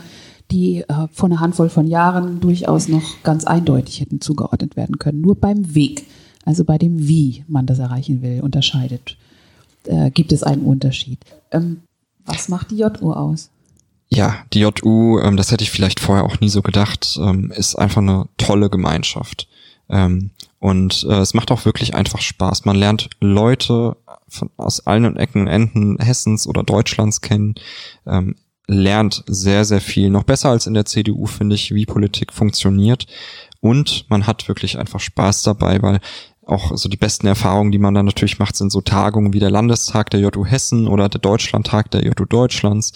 die 0.51 0.83
vor 1.13 1.29
einer 1.29 1.39
Handvoll 1.39 1.69
von 1.69 1.87
Jahren 1.87 2.39
durchaus 2.39 2.87
noch 2.87 3.23
ganz 3.23 3.45
eindeutig 3.45 4.01
hätten 4.01 4.21
zugeordnet 4.21 4.75
werden 4.75 4.99
können. 4.99 5.21
Nur 5.21 5.35
beim 5.35 5.73
Weg, 5.73 6.05
also 6.45 6.63
bei 6.63 6.77
dem 6.77 7.07
Wie 7.07 7.43
man 7.47 7.65
das 7.65 7.79
erreichen 7.79 8.21
will, 8.21 8.41
unterscheidet 8.41 9.17
äh, 9.87 10.11
gibt 10.11 10.31
es 10.31 10.43
einen 10.43 10.63
Unterschied. 10.63 11.19
Ähm, 11.51 11.81
was 12.25 12.49
macht 12.49 12.71
die 12.71 12.77
JU 12.77 13.11
aus? 13.11 13.49
Ja, 14.09 14.45
die 14.53 14.59
JU, 14.59 15.19
ähm, 15.19 15.37
das 15.37 15.51
hätte 15.51 15.63
ich 15.63 15.71
vielleicht 15.71 15.99
vorher 15.99 16.23
auch 16.23 16.39
nie 16.39 16.49
so 16.49 16.61
gedacht, 16.61 17.17
ähm, 17.19 17.51
ist 17.51 17.75
einfach 17.75 18.01
eine 18.01 18.27
tolle 18.37 18.69
Gemeinschaft. 18.69 19.47
Ähm, 19.89 20.31
und 20.59 21.05
äh, 21.09 21.19
es 21.19 21.33
macht 21.33 21.51
auch 21.51 21.65
wirklich 21.65 21.95
einfach 21.95 22.21
Spaß. 22.21 22.65
Man 22.65 22.75
lernt 22.75 23.09
Leute 23.19 23.97
von, 24.29 24.49
aus 24.55 24.85
allen 24.85 25.17
Ecken 25.17 25.41
und 25.41 25.47
Enden 25.47 25.97
Hessens 25.99 26.47
oder 26.47 26.63
Deutschlands 26.63 27.21
kennen, 27.21 27.55
ähm, 28.05 28.35
lernt 28.67 29.23
sehr, 29.27 29.65
sehr 29.65 29.81
viel. 29.81 30.09
Noch 30.09 30.23
besser 30.23 30.49
als 30.49 30.67
in 30.67 30.73
der 30.73 30.85
CDU, 30.85 31.25
finde 31.25 31.55
ich, 31.55 31.73
wie 31.73 31.85
Politik 31.85 32.31
funktioniert. 32.31 33.07
Und 33.59 34.05
man 34.09 34.27
hat 34.27 34.47
wirklich 34.47 34.77
einfach 34.77 34.99
Spaß 34.99 35.43
dabei, 35.43 35.81
weil 35.81 35.99
auch 36.45 36.75
so 36.75 36.89
die 36.89 36.97
besten 36.97 37.27
Erfahrungen, 37.27 37.71
die 37.71 37.77
man 37.77 37.93
dann 37.93 38.05
natürlich 38.05 38.39
macht, 38.39 38.55
sind 38.55 38.71
so 38.71 38.81
Tagungen 38.81 39.33
wie 39.33 39.39
der 39.39 39.51
Landestag 39.51 40.09
der 40.09 40.19
JU 40.19 40.45
Hessen 40.45 40.87
oder 40.87 41.09
der 41.09 41.21
Deutschlandtag 41.21 41.91
der 41.91 42.03
JU 42.03 42.25
Deutschlands. 42.25 42.93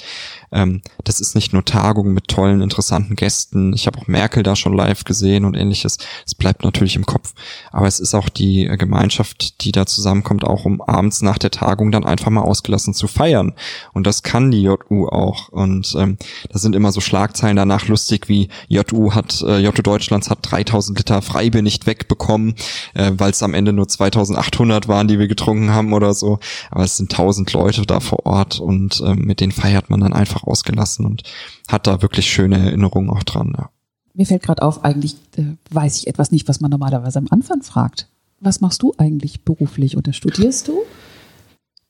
Ähm, 0.51 0.81
das 1.03 1.19
ist 1.19 1.35
nicht 1.35 1.53
nur 1.53 1.65
Tagung 1.65 2.13
mit 2.13 2.27
tollen, 2.27 2.61
interessanten 2.61 3.15
Gästen. 3.15 3.73
Ich 3.73 3.87
habe 3.87 3.99
auch 3.99 4.07
Merkel 4.07 4.43
da 4.43 4.55
schon 4.55 4.73
live 4.73 5.03
gesehen 5.03 5.45
und 5.45 5.55
ähnliches. 5.55 5.97
Es 6.25 6.35
bleibt 6.35 6.63
natürlich 6.63 6.95
im 6.95 7.05
Kopf. 7.05 7.33
Aber 7.71 7.87
es 7.87 7.99
ist 7.99 8.13
auch 8.13 8.29
die 8.29 8.65
Gemeinschaft, 8.77 9.63
die 9.63 9.71
da 9.71 9.85
zusammenkommt, 9.85 10.43
auch 10.43 10.65
um 10.65 10.81
abends 10.81 11.21
nach 11.21 11.37
der 11.37 11.51
Tagung 11.51 11.91
dann 11.91 12.05
einfach 12.05 12.29
mal 12.29 12.41
ausgelassen 12.41 12.93
zu 12.93 13.07
feiern. 13.07 13.53
Und 13.93 14.07
das 14.07 14.23
kann 14.23 14.51
die 14.51 14.61
JU 14.61 15.07
auch. 15.07 15.49
Und 15.49 15.95
ähm, 15.97 16.17
da 16.49 16.59
sind 16.59 16.75
immer 16.75 16.91
so 16.91 17.01
Schlagzeilen 17.01 17.57
danach 17.57 17.87
lustig 17.87 18.29
wie 18.29 18.49
JU 18.67 19.13
hat, 19.13 19.41
äh, 19.41 19.59
JU 19.59 19.71
Deutschlands 19.71 20.29
hat 20.29 20.39
3000 20.41 20.97
Liter 20.97 21.21
Freibier 21.21 21.61
nicht 21.61 21.87
wegbekommen, 21.87 22.55
äh, 22.93 23.11
weil 23.15 23.31
es 23.31 23.43
am 23.43 23.53
Ende 23.53 23.73
nur 23.73 23.87
2800 23.87 24.87
waren, 24.87 25.07
die 25.07 25.19
wir 25.19 25.27
getrunken 25.27 25.71
haben 25.71 25.93
oder 25.93 26.13
so. 26.13 26.39
Aber 26.71 26.83
es 26.83 26.97
sind 26.97 27.11
1000 27.11 27.51
Leute 27.53 27.85
da 27.85 27.99
vor 27.99 28.25
Ort 28.25 28.59
und 28.59 29.01
ähm, 29.05 29.19
mit 29.19 29.39
denen 29.39 29.51
feiert 29.51 29.89
man 29.89 29.99
dann 29.99 30.13
einfach 30.13 30.36
ausgelassen 30.43 31.05
und 31.05 31.23
hat 31.67 31.87
da 31.87 32.01
wirklich 32.01 32.29
schöne 32.29 32.57
Erinnerungen 32.57 33.09
auch 33.09 33.23
dran. 33.23 33.53
Ja. 33.57 33.69
Mir 34.13 34.25
fällt 34.25 34.43
gerade 34.43 34.63
auf, 34.63 34.83
eigentlich 34.83 35.15
äh, 35.37 35.55
weiß 35.71 35.97
ich 35.97 36.07
etwas 36.07 36.31
nicht, 36.31 36.47
was 36.47 36.59
man 36.59 36.71
normalerweise 36.71 37.19
am 37.19 37.27
Anfang 37.29 37.61
fragt. 37.61 38.07
Was 38.39 38.61
machst 38.61 38.81
du 38.81 38.93
eigentlich 38.97 39.43
beruflich 39.43 39.97
oder 39.97 40.13
studierst 40.13 40.67
du? 40.67 40.79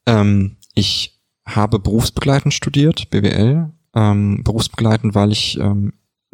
Ähm, 0.05 0.57
ich 0.73 1.19
habe 1.45 1.79
berufsbegleitend 1.79 2.53
studiert, 2.53 3.09
BWL. 3.09 3.71
Ähm, 3.95 4.43
berufsbegleitend, 4.43 5.15
weil 5.15 5.31
ich 5.31 5.57
ähm, 5.59 5.93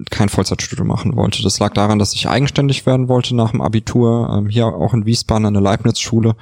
kein 0.10 0.30
Vollzeitstudium 0.30 0.88
machen 0.88 1.16
wollte. 1.16 1.44
Das 1.44 1.60
lag 1.60 1.74
daran, 1.74 2.00
dass 2.00 2.14
ich 2.14 2.28
eigenständig 2.28 2.86
werden 2.86 3.08
wollte 3.08 3.36
nach 3.36 3.52
dem 3.52 3.62
Abitur, 3.62 4.30
ähm, 4.36 4.50
hier 4.50 4.66
auch 4.66 4.94
in 4.94 5.06
Wiesbaden 5.06 5.46
an 5.46 5.54
der 5.54 5.62
Leibniz-Schule 5.62 6.36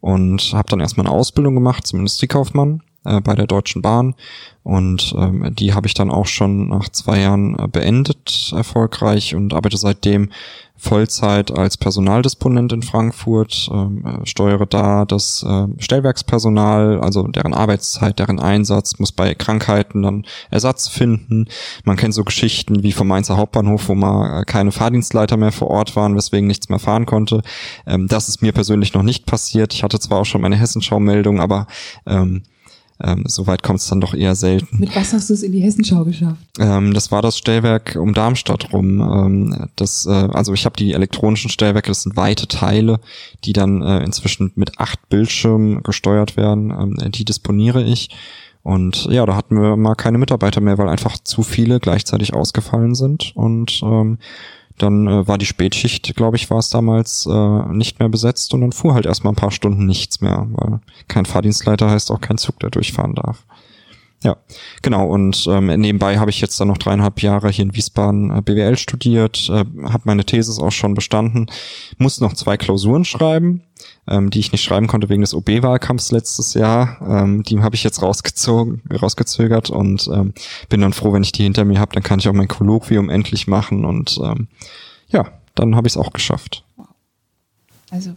und 0.00 0.52
habe 0.52 0.68
dann 0.68 0.80
erstmal 0.80 1.06
eine 1.06 1.14
Ausbildung 1.14 1.54
gemacht 1.54 1.86
zum 1.86 2.00
Industriekaufmann 2.00 2.82
äh, 3.04 3.20
bei 3.20 3.34
der 3.34 3.46
Deutschen 3.46 3.82
Bahn 3.82 4.14
und 4.62 5.14
ähm, 5.16 5.54
die 5.54 5.72
habe 5.72 5.86
ich 5.86 5.94
dann 5.94 6.10
auch 6.10 6.26
schon 6.26 6.68
nach 6.68 6.90
zwei 6.90 7.20
Jahren 7.20 7.58
äh, 7.58 7.68
beendet 7.68 8.52
erfolgreich 8.54 9.34
und 9.34 9.54
arbeite 9.54 9.78
seitdem 9.78 10.30
Vollzeit 10.78 11.50
als 11.50 11.76
Personaldisponent 11.76 12.72
in 12.72 12.82
Frankfurt, 12.82 13.68
ähm, 13.72 14.04
äh, 14.06 14.26
steuere 14.26 14.66
da 14.66 15.04
das 15.04 15.42
äh, 15.42 15.66
Stellwerkspersonal, 15.78 17.00
also 17.00 17.26
deren 17.26 17.52
Arbeitszeit, 17.52 18.18
deren 18.18 18.38
Einsatz, 18.38 18.98
muss 18.98 19.10
bei 19.10 19.34
Krankheiten 19.34 20.02
dann 20.02 20.26
Ersatz 20.50 20.86
finden. 20.86 21.46
Man 21.84 21.96
kennt 21.96 22.14
so 22.14 22.22
Geschichten 22.22 22.82
wie 22.84 22.92
vom 22.92 23.08
Mainzer 23.08 23.36
Hauptbahnhof, 23.36 23.88
wo 23.88 23.94
mal 23.94 24.42
äh, 24.42 24.44
keine 24.44 24.70
Fahrdienstleiter 24.70 25.36
mehr 25.36 25.52
vor 25.52 25.68
Ort 25.68 25.96
waren, 25.96 26.14
weswegen 26.14 26.46
nichts 26.46 26.68
mehr 26.68 26.78
fahren 26.78 27.06
konnte. 27.06 27.42
Ähm, 27.86 28.06
das 28.06 28.28
ist 28.28 28.40
mir 28.40 28.52
persönlich 28.52 28.94
noch 28.94 29.02
nicht 29.02 29.26
passiert. 29.26 29.74
Ich 29.74 29.82
hatte 29.82 29.98
zwar 29.98 30.20
auch 30.20 30.26
schon 30.26 30.42
meine 30.42 30.56
Hessenschau-Meldung, 30.56 31.40
aber 31.40 31.66
ähm, 32.06 32.42
ähm, 33.02 33.24
Soweit 33.26 33.62
kommt 33.62 33.78
es 33.78 33.86
dann 33.86 34.00
doch 34.00 34.12
eher 34.12 34.34
selten. 34.34 34.78
Mit 34.78 34.94
was 34.96 35.12
hast 35.12 35.30
du 35.30 35.34
es 35.34 35.42
in 35.42 35.52
die 35.52 35.60
Hessenschau 35.60 36.04
geschafft? 36.04 36.42
Ähm, 36.58 36.94
das 36.94 37.12
war 37.12 37.22
das 37.22 37.38
Stellwerk 37.38 37.96
um 37.96 38.12
Darmstadt 38.12 38.72
rum. 38.72 39.00
Ähm, 39.00 39.68
das, 39.76 40.06
äh, 40.06 40.10
also 40.10 40.52
ich 40.52 40.64
habe 40.64 40.76
die 40.76 40.92
elektronischen 40.92 41.50
Stellwerke, 41.50 41.88
das 41.88 42.02
sind 42.02 42.16
weite 42.16 42.48
Teile, 42.48 42.98
die 43.44 43.52
dann 43.52 43.82
äh, 43.82 44.02
inzwischen 44.02 44.50
mit 44.56 44.80
acht 44.80 45.08
Bildschirmen 45.08 45.82
gesteuert 45.84 46.36
werden. 46.36 46.70
Ähm, 46.70 47.12
die 47.12 47.24
disponiere 47.24 47.84
ich. 47.84 48.10
Und 48.64 49.06
ja, 49.06 49.24
da 49.24 49.36
hatten 49.36 49.54
wir 49.54 49.76
mal 49.76 49.94
keine 49.94 50.18
Mitarbeiter 50.18 50.60
mehr, 50.60 50.76
weil 50.76 50.88
einfach 50.88 51.16
zu 51.18 51.42
viele 51.42 51.78
gleichzeitig 51.78 52.34
ausgefallen 52.34 52.96
sind. 52.96 53.32
Und 53.36 53.80
ähm, 53.82 54.18
dann 54.82 55.06
äh, 55.06 55.28
war 55.28 55.38
die 55.38 55.46
Spätschicht, 55.46 56.14
glaube 56.16 56.36
ich, 56.36 56.50
war 56.50 56.58
es 56.58 56.70
damals 56.70 57.26
äh, 57.26 57.72
nicht 57.72 57.98
mehr 57.98 58.08
besetzt 58.08 58.54
und 58.54 58.60
dann 58.60 58.72
fuhr 58.72 58.94
halt 58.94 59.06
erstmal 59.06 59.32
ein 59.32 59.36
paar 59.36 59.50
Stunden 59.50 59.86
nichts 59.86 60.20
mehr, 60.20 60.46
weil 60.50 60.80
kein 61.08 61.26
Fahrdienstleiter 61.26 61.90
heißt 61.90 62.10
auch 62.10 62.20
kein 62.20 62.38
Zug, 62.38 62.58
der 62.60 62.70
durchfahren 62.70 63.14
darf. 63.14 63.44
Ja, 64.24 64.36
genau. 64.82 65.06
Und 65.06 65.46
ähm, 65.48 65.66
nebenbei 65.66 66.18
habe 66.18 66.30
ich 66.30 66.40
jetzt 66.40 66.58
dann 66.60 66.68
noch 66.68 66.78
dreieinhalb 66.78 67.22
Jahre 67.22 67.50
hier 67.50 67.64
in 67.64 67.76
Wiesbaden 67.76 68.36
äh, 68.36 68.42
BWL 68.42 68.76
studiert, 68.76 69.48
äh, 69.48 69.64
habe 69.84 70.02
meine 70.04 70.24
Thesis 70.24 70.58
auch 70.58 70.72
schon 70.72 70.94
bestanden, 70.94 71.46
muss 71.98 72.20
noch 72.20 72.32
zwei 72.32 72.56
Klausuren 72.56 73.04
schreiben, 73.04 73.62
ähm, 74.08 74.30
die 74.30 74.40
ich 74.40 74.52
nicht 74.52 74.62
schreiben 74.62 74.86
konnte 74.86 75.08
wegen 75.08 75.22
des 75.22 75.34
OB-Wahlkampfs 75.34 76.10
letztes 76.10 76.54
Jahr. 76.54 76.98
Ähm, 77.00 77.42
die 77.42 77.60
habe 77.60 77.74
ich 77.74 77.84
jetzt 77.84 78.02
rausgezogen, 78.02 78.82
rausgezögert 78.90 79.70
und 79.70 80.08
ähm, 80.12 80.32
bin 80.68 80.80
dann 80.80 80.92
froh, 80.92 81.12
wenn 81.12 81.22
ich 81.22 81.32
die 81.32 81.42
hinter 81.44 81.64
mir 81.64 81.80
habe, 81.80 81.94
dann 81.94 82.02
kann 82.02 82.18
ich 82.18 82.28
auch 82.28 82.32
mein 82.32 82.48
Kolloquium 82.48 83.10
endlich 83.10 83.46
machen 83.46 83.84
und 83.84 84.18
ähm, 84.22 84.48
ja, 85.08 85.32
dann 85.54 85.76
habe 85.76 85.86
ich 85.86 85.94
es 85.94 85.96
auch 85.96 86.12
geschafft. 86.12 86.64
Also 87.90 88.14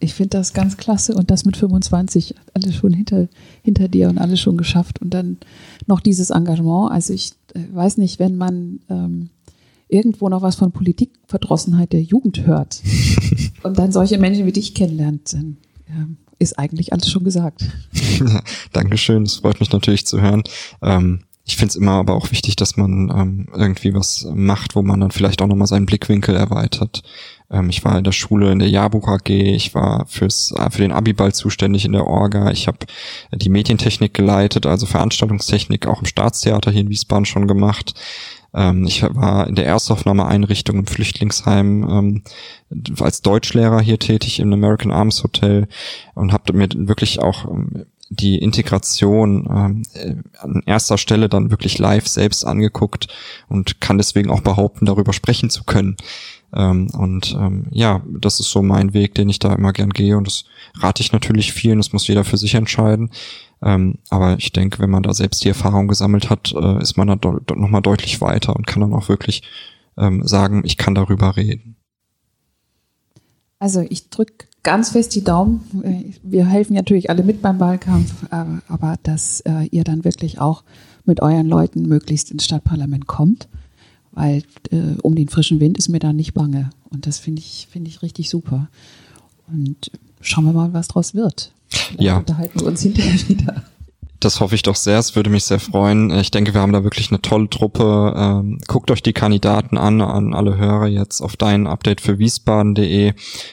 ich 0.00 0.14
finde 0.14 0.30
das 0.30 0.52
ganz 0.52 0.76
klasse 0.76 1.14
und 1.14 1.30
das 1.30 1.44
mit 1.44 1.56
25, 1.56 2.34
alles 2.52 2.76
schon 2.76 2.92
hinter, 2.92 3.28
hinter 3.62 3.88
dir 3.88 4.08
und 4.08 4.18
alles 4.18 4.40
schon 4.40 4.56
geschafft 4.56 5.00
und 5.00 5.10
dann 5.10 5.38
noch 5.86 6.00
dieses 6.00 6.30
Engagement. 6.30 6.92
Also 6.92 7.12
ich 7.12 7.32
äh, 7.54 7.60
weiß 7.72 7.96
nicht, 7.98 8.18
wenn 8.18 8.36
man 8.36 8.80
ähm, 8.90 9.30
irgendwo 9.88 10.28
noch 10.28 10.42
was 10.42 10.56
von 10.56 10.72
Politikverdrossenheit 10.72 11.92
der 11.92 12.02
Jugend 12.02 12.46
hört 12.46 12.82
und 13.62 13.78
dann 13.78 13.92
solche 13.92 14.18
Menschen 14.18 14.46
wie 14.46 14.52
dich 14.52 14.74
kennenlernt, 14.74 15.32
dann 15.32 15.56
ja, 15.88 16.06
ist 16.38 16.58
eigentlich 16.58 16.92
alles 16.92 17.10
schon 17.10 17.24
gesagt. 17.24 17.64
Ja, 18.20 18.42
Dankeschön, 18.72 19.24
das 19.24 19.36
freut 19.36 19.58
mich 19.58 19.72
natürlich 19.72 20.06
zu 20.06 20.20
hören. 20.20 20.44
Ähm, 20.82 21.24
ich 21.46 21.56
finde 21.56 21.70
es 21.70 21.76
immer 21.76 21.92
aber 21.92 22.14
auch 22.14 22.30
wichtig, 22.30 22.56
dass 22.56 22.76
man 22.76 23.10
ähm, 23.14 23.48
irgendwie 23.54 23.92
was 23.92 24.26
macht, 24.34 24.76
wo 24.76 24.82
man 24.82 25.00
dann 25.00 25.10
vielleicht 25.10 25.42
auch 25.42 25.46
nochmal 25.46 25.66
seinen 25.66 25.84
Blickwinkel 25.84 26.34
erweitert. 26.34 27.02
Ähm, 27.50 27.68
ich 27.68 27.84
war 27.84 27.98
in 27.98 28.04
der 28.04 28.12
Schule 28.12 28.50
in 28.50 28.60
der 28.60 28.70
Jahrbuch 28.70 29.08
AG, 29.08 29.28
ich 29.28 29.74
war 29.74 30.06
fürs, 30.06 30.52
äh, 30.56 30.70
für 30.70 30.80
den 30.80 30.92
Abiball 30.92 31.34
zuständig 31.34 31.84
in 31.84 31.92
der 31.92 32.06
Orga, 32.06 32.50
ich 32.50 32.66
habe 32.66 32.78
die 33.30 33.50
Medientechnik 33.50 34.14
geleitet, 34.14 34.64
also 34.64 34.86
Veranstaltungstechnik 34.86 35.86
auch 35.86 36.00
im 36.00 36.06
Staatstheater 36.06 36.70
hier 36.70 36.80
in 36.80 36.88
Wiesbaden 36.88 37.26
schon 37.26 37.46
gemacht. 37.46 37.94
Ähm, 38.54 38.84
ich 38.84 39.02
war 39.02 39.46
in 39.46 39.56
der 39.56 39.66
Erstaufnahmeeinrichtung 39.66 40.78
im 40.78 40.86
Flüchtlingsheim 40.86 41.88
ähm, 41.90 42.22
als 43.00 43.20
Deutschlehrer 43.22 43.80
hier 43.80 43.98
tätig 43.98 44.40
im 44.40 44.52
American 44.52 44.92
Arms 44.92 45.22
Hotel 45.22 45.68
und 46.14 46.32
habe 46.32 46.52
mir 46.52 46.68
wirklich 46.72 47.20
auch 47.20 47.46
ähm, 47.46 47.86
die 48.10 48.38
Integration 48.38 49.48
ähm, 49.50 49.82
äh, 49.94 50.14
an 50.38 50.62
erster 50.66 50.98
Stelle 50.98 51.28
dann 51.28 51.50
wirklich 51.50 51.78
live 51.78 52.06
selbst 52.06 52.44
angeguckt 52.44 53.08
und 53.48 53.80
kann 53.80 53.98
deswegen 53.98 54.30
auch 54.30 54.40
behaupten, 54.40 54.86
darüber 54.86 55.12
sprechen 55.12 55.50
zu 55.50 55.64
können. 55.64 55.96
Ähm, 56.54 56.88
und 56.96 57.36
ähm, 57.38 57.66
ja, 57.70 58.02
das 58.06 58.38
ist 58.40 58.50
so 58.50 58.62
mein 58.62 58.94
Weg, 58.94 59.14
den 59.14 59.28
ich 59.28 59.40
da 59.40 59.52
immer 59.52 59.72
gern 59.72 59.90
gehe 59.90 60.16
und 60.16 60.26
das 60.26 60.44
rate 60.78 61.02
ich 61.02 61.12
natürlich 61.12 61.52
vielen, 61.52 61.78
das 61.78 61.92
muss 61.92 62.06
jeder 62.06 62.24
für 62.24 62.36
sich 62.36 62.54
entscheiden. 62.54 63.10
Ähm, 63.64 63.98
aber 64.10 64.36
ich 64.38 64.52
denke, 64.52 64.78
wenn 64.78 64.90
man 64.90 65.02
da 65.02 65.14
selbst 65.14 65.42
die 65.42 65.48
Erfahrung 65.48 65.88
gesammelt 65.88 66.28
hat, 66.28 66.52
äh, 66.54 66.82
ist 66.82 66.96
man 66.96 67.08
da 67.08 67.16
nochmal 67.54 67.82
deutlich 67.82 68.20
weiter 68.20 68.54
und 68.54 68.66
kann 68.66 68.82
dann 68.82 68.92
auch 68.92 69.08
wirklich 69.08 69.42
ähm, 69.96 70.26
sagen, 70.26 70.62
ich 70.64 70.76
kann 70.76 70.94
darüber 70.94 71.36
reden. 71.36 71.76
Also 73.58 73.80
ich 73.80 74.10
drücke 74.10 74.46
ganz 74.62 74.90
fest 74.90 75.14
die 75.14 75.24
Daumen. 75.24 75.62
Äh, 75.82 76.12
wir 76.22 76.46
helfen 76.46 76.74
natürlich 76.74 77.08
alle 77.08 77.22
mit 77.22 77.40
beim 77.40 77.58
Wahlkampf, 77.58 78.24
äh, 78.30 78.44
aber 78.68 78.96
dass 79.02 79.40
äh, 79.40 79.66
ihr 79.70 79.84
dann 79.84 80.04
wirklich 80.04 80.38
auch 80.38 80.64
mit 81.06 81.22
euren 81.22 81.46
Leuten 81.46 81.88
möglichst 81.88 82.30
ins 82.30 82.44
Stadtparlament 82.44 83.06
kommt, 83.06 83.48
weil 84.12 84.42
um 85.02 85.14
den 85.14 85.28
frischen 85.28 85.60
Wind 85.60 85.76
ist 85.76 85.90
mir 85.90 85.98
da 85.98 86.14
nicht 86.14 86.32
bange. 86.32 86.70
Und 86.88 87.06
das 87.06 87.18
finde 87.18 87.40
ich, 87.40 87.68
finde 87.70 87.90
ich 87.90 88.00
richtig 88.00 88.30
super. 88.30 88.68
Und 89.48 89.90
schauen 90.22 90.44
wir 90.44 90.54
mal, 90.54 90.72
was 90.72 90.88
draus 90.88 91.14
wird. 91.14 91.52
Ja. 91.98 92.18
unterhalten 92.18 92.60
wir 92.60 92.66
uns 92.66 92.82
hinterher 92.82 93.28
wieder. 93.28 93.62
Das 94.24 94.40
hoffe 94.40 94.54
ich 94.54 94.62
doch 94.62 94.76
sehr. 94.76 94.98
Es 94.98 95.16
würde 95.16 95.28
mich 95.28 95.44
sehr 95.44 95.60
freuen. 95.60 96.10
Ich 96.10 96.30
denke, 96.30 96.54
wir 96.54 96.62
haben 96.62 96.72
da 96.72 96.82
wirklich 96.82 97.10
eine 97.10 97.20
tolle 97.20 97.50
Truppe. 97.50 98.14
Ähm, 98.16 98.58
guckt 98.66 98.90
euch 98.90 99.02
die 99.02 99.12
Kandidaten 99.12 99.76
an, 99.76 100.00
an 100.00 100.32
alle 100.32 100.56
Hörer 100.56 100.86
jetzt 100.86 101.20
auf 101.20 101.36
dein 101.36 101.66
Update 101.66 102.00
für 102.00 102.18
Wiesbaden.de. 102.18 103.12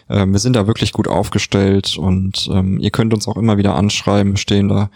Ähm, 0.10 0.32
wir 0.32 0.40
sind 0.40 0.56
da 0.56 0.68
wirklich 0.68 0.94
gut 0.94 1.10
aufgestellt 1.10 1.98
und 1.98 2.50
ähm, 2.54 2.80
ihr 2.80 2.92
könnt 2.92 3.14
uns 3.14 3.28
auch 3.28 3.36
immer 3.36 3.58
wieder 3.58 3.76
anschreiben. 3.76 4.34
Wir 4.34 4.38
stehen 4.38 4.70
da 4.70 4.90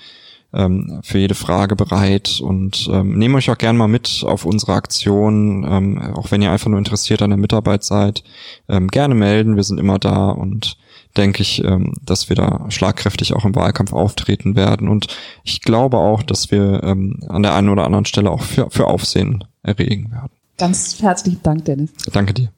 für 1.01 1.17
jede 1.17 1.35
Frage 1.35 1.75
bereit 1.75 2.39
und 2.41 2.89
ähm, 2.89 3.17
nehmt 3.17 3.35
euch 3.35 3.51
auch 3.51 3.57
gern 3.57 3.75
mal 3.75 3.89
mit 3.89 4.23
auf 4.25 4.45
unsere 4.45 4.71
Aktion, 4.71 5.65
ähm, 5.69 6.13
auch 6.15 6.31
wenn 6.31 6.41
ihr 6.41 6.49
einfach 6.49 6.69
nur 6.69 6.79
interessiert 6.79 7.21
an 7.21 7.31
der 7.31 7.37
Mitarbeit 7.37 7.83
seid. 7.83 8.23
Ähm, 8.69 8.87
gerne 8.87 9.15
melden, 9.15 9.57
wir 9.57 9.63
sind 9.63 9.81
immer 9.81 9.99
da 9.99 10.29
und 10.29 10.77
denke 11.17 11.41
ich, 11.41 11.63
ähm, 11.63 11.93
dass 12.03 12.29
wir 12.29 12.35
da 12.35 12.65
schlagkräftig 12.69 13.33
auch 13.33 13.45
im 13.45 13.55
Wahlkampf 13.55 13.93
auftreten 13.93 14.55
werden. 14.55 14.87
Und 14.87 15.07
ich 15.43 15.61
glaube 15.61 15.97
auch, 15.97 16.23
dass 16.23 16.51
wir 16.51 16.83
ähm, 16.83 17.19
an 17.27 17.43
der 17.43 17.55
einen 17.55 17.69
oder 17.69 17.85
anderen 17.85 18.05
Stelle 18.05 18.31
auch 18.31 18.41
für, 18.41 18.69
für 18.69 18.87
Aufsehen 18.87 19.43
erregen 19.63 20.11
werden. 20.11 20.31
Ganz 20.57 21.01
herzlichen 21.01 21.41
Dank, 21.43 21.65
Dennis. 21.65 21.91
Danke 22.11 22.33
dir. 22.33 22.49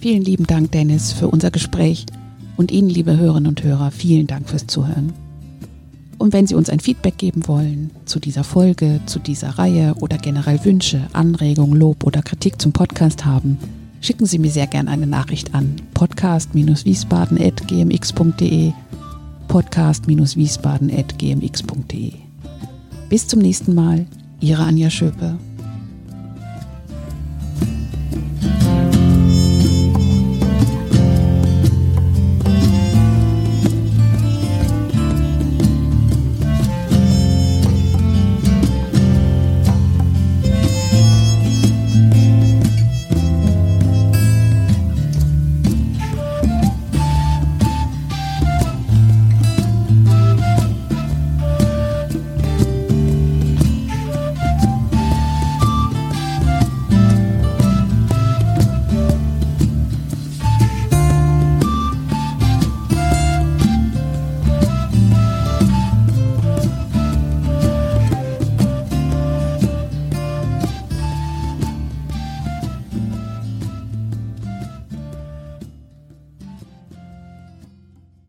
Vielen 0.00 0.22
lieben 0.22 0.46
Dank, 0.46 0.72
Dennis, 0.72 1.12
für 1.12 1.28
unser 1.28 1.50
Gespräch. 1.50 2.06
Und 2.56 2.70
Ihnen, 2.70 2.88
liebe 2.88 3.16
Hörerinnen 3.16 3.48
und 3.48 3.62
Hörer, 3.62 3.90
vielen 3.90 4.26
Dank 4.26 4.48
fürs 4.48 4.66
Zuhören. 4.66 5.12
Und 6.18 6.32
wenn 6.32 6.46
Sie 6.46 6.54
uns 6.54 6.70
ein 6.70 6.80
Feedback 6.80 7.18
geben 7.18 7.46
wollen 7.46 7.90
zu 8.06 8.20
dieser 8.20 8.44
Folge, 8.44 9.00
zu 9.06 9.18
dieser 9.18 9.58
Reihe 9.58 9.94
oder 10.00 10.16
generell 10.16 10.64
Wünsche, 10.64 11.08
Anregungen, 11.12 11.78
Lob 11.78 12.04
oder 12.04 12.22
Kritik 12.22 12.60
zum 12.60 12.72
Podcast 12.72 13.26
haben, 13.26 13.58
schicken 14.00 14.26
Sie 14.26 14.38
mir 14.38 14.50
sehr 14.50 14.66
gerne 14.66 14.90
eine 14.90 15.06
Nachricht 15.06 15.54
an 15.54 15.76
podcast-wiesbaden.gmx.de 15.94 18.72
podcast-wiesbaden.gmx.de 19.48 22.12
Bis 23.08 23.26
zum 23.26 23.40
nächsten 23.40 23.74
Mal, 23.74 24.04
Ihre 24.40 24.64
Anja 24.64 24.90
Schöpe. 24.90 25.38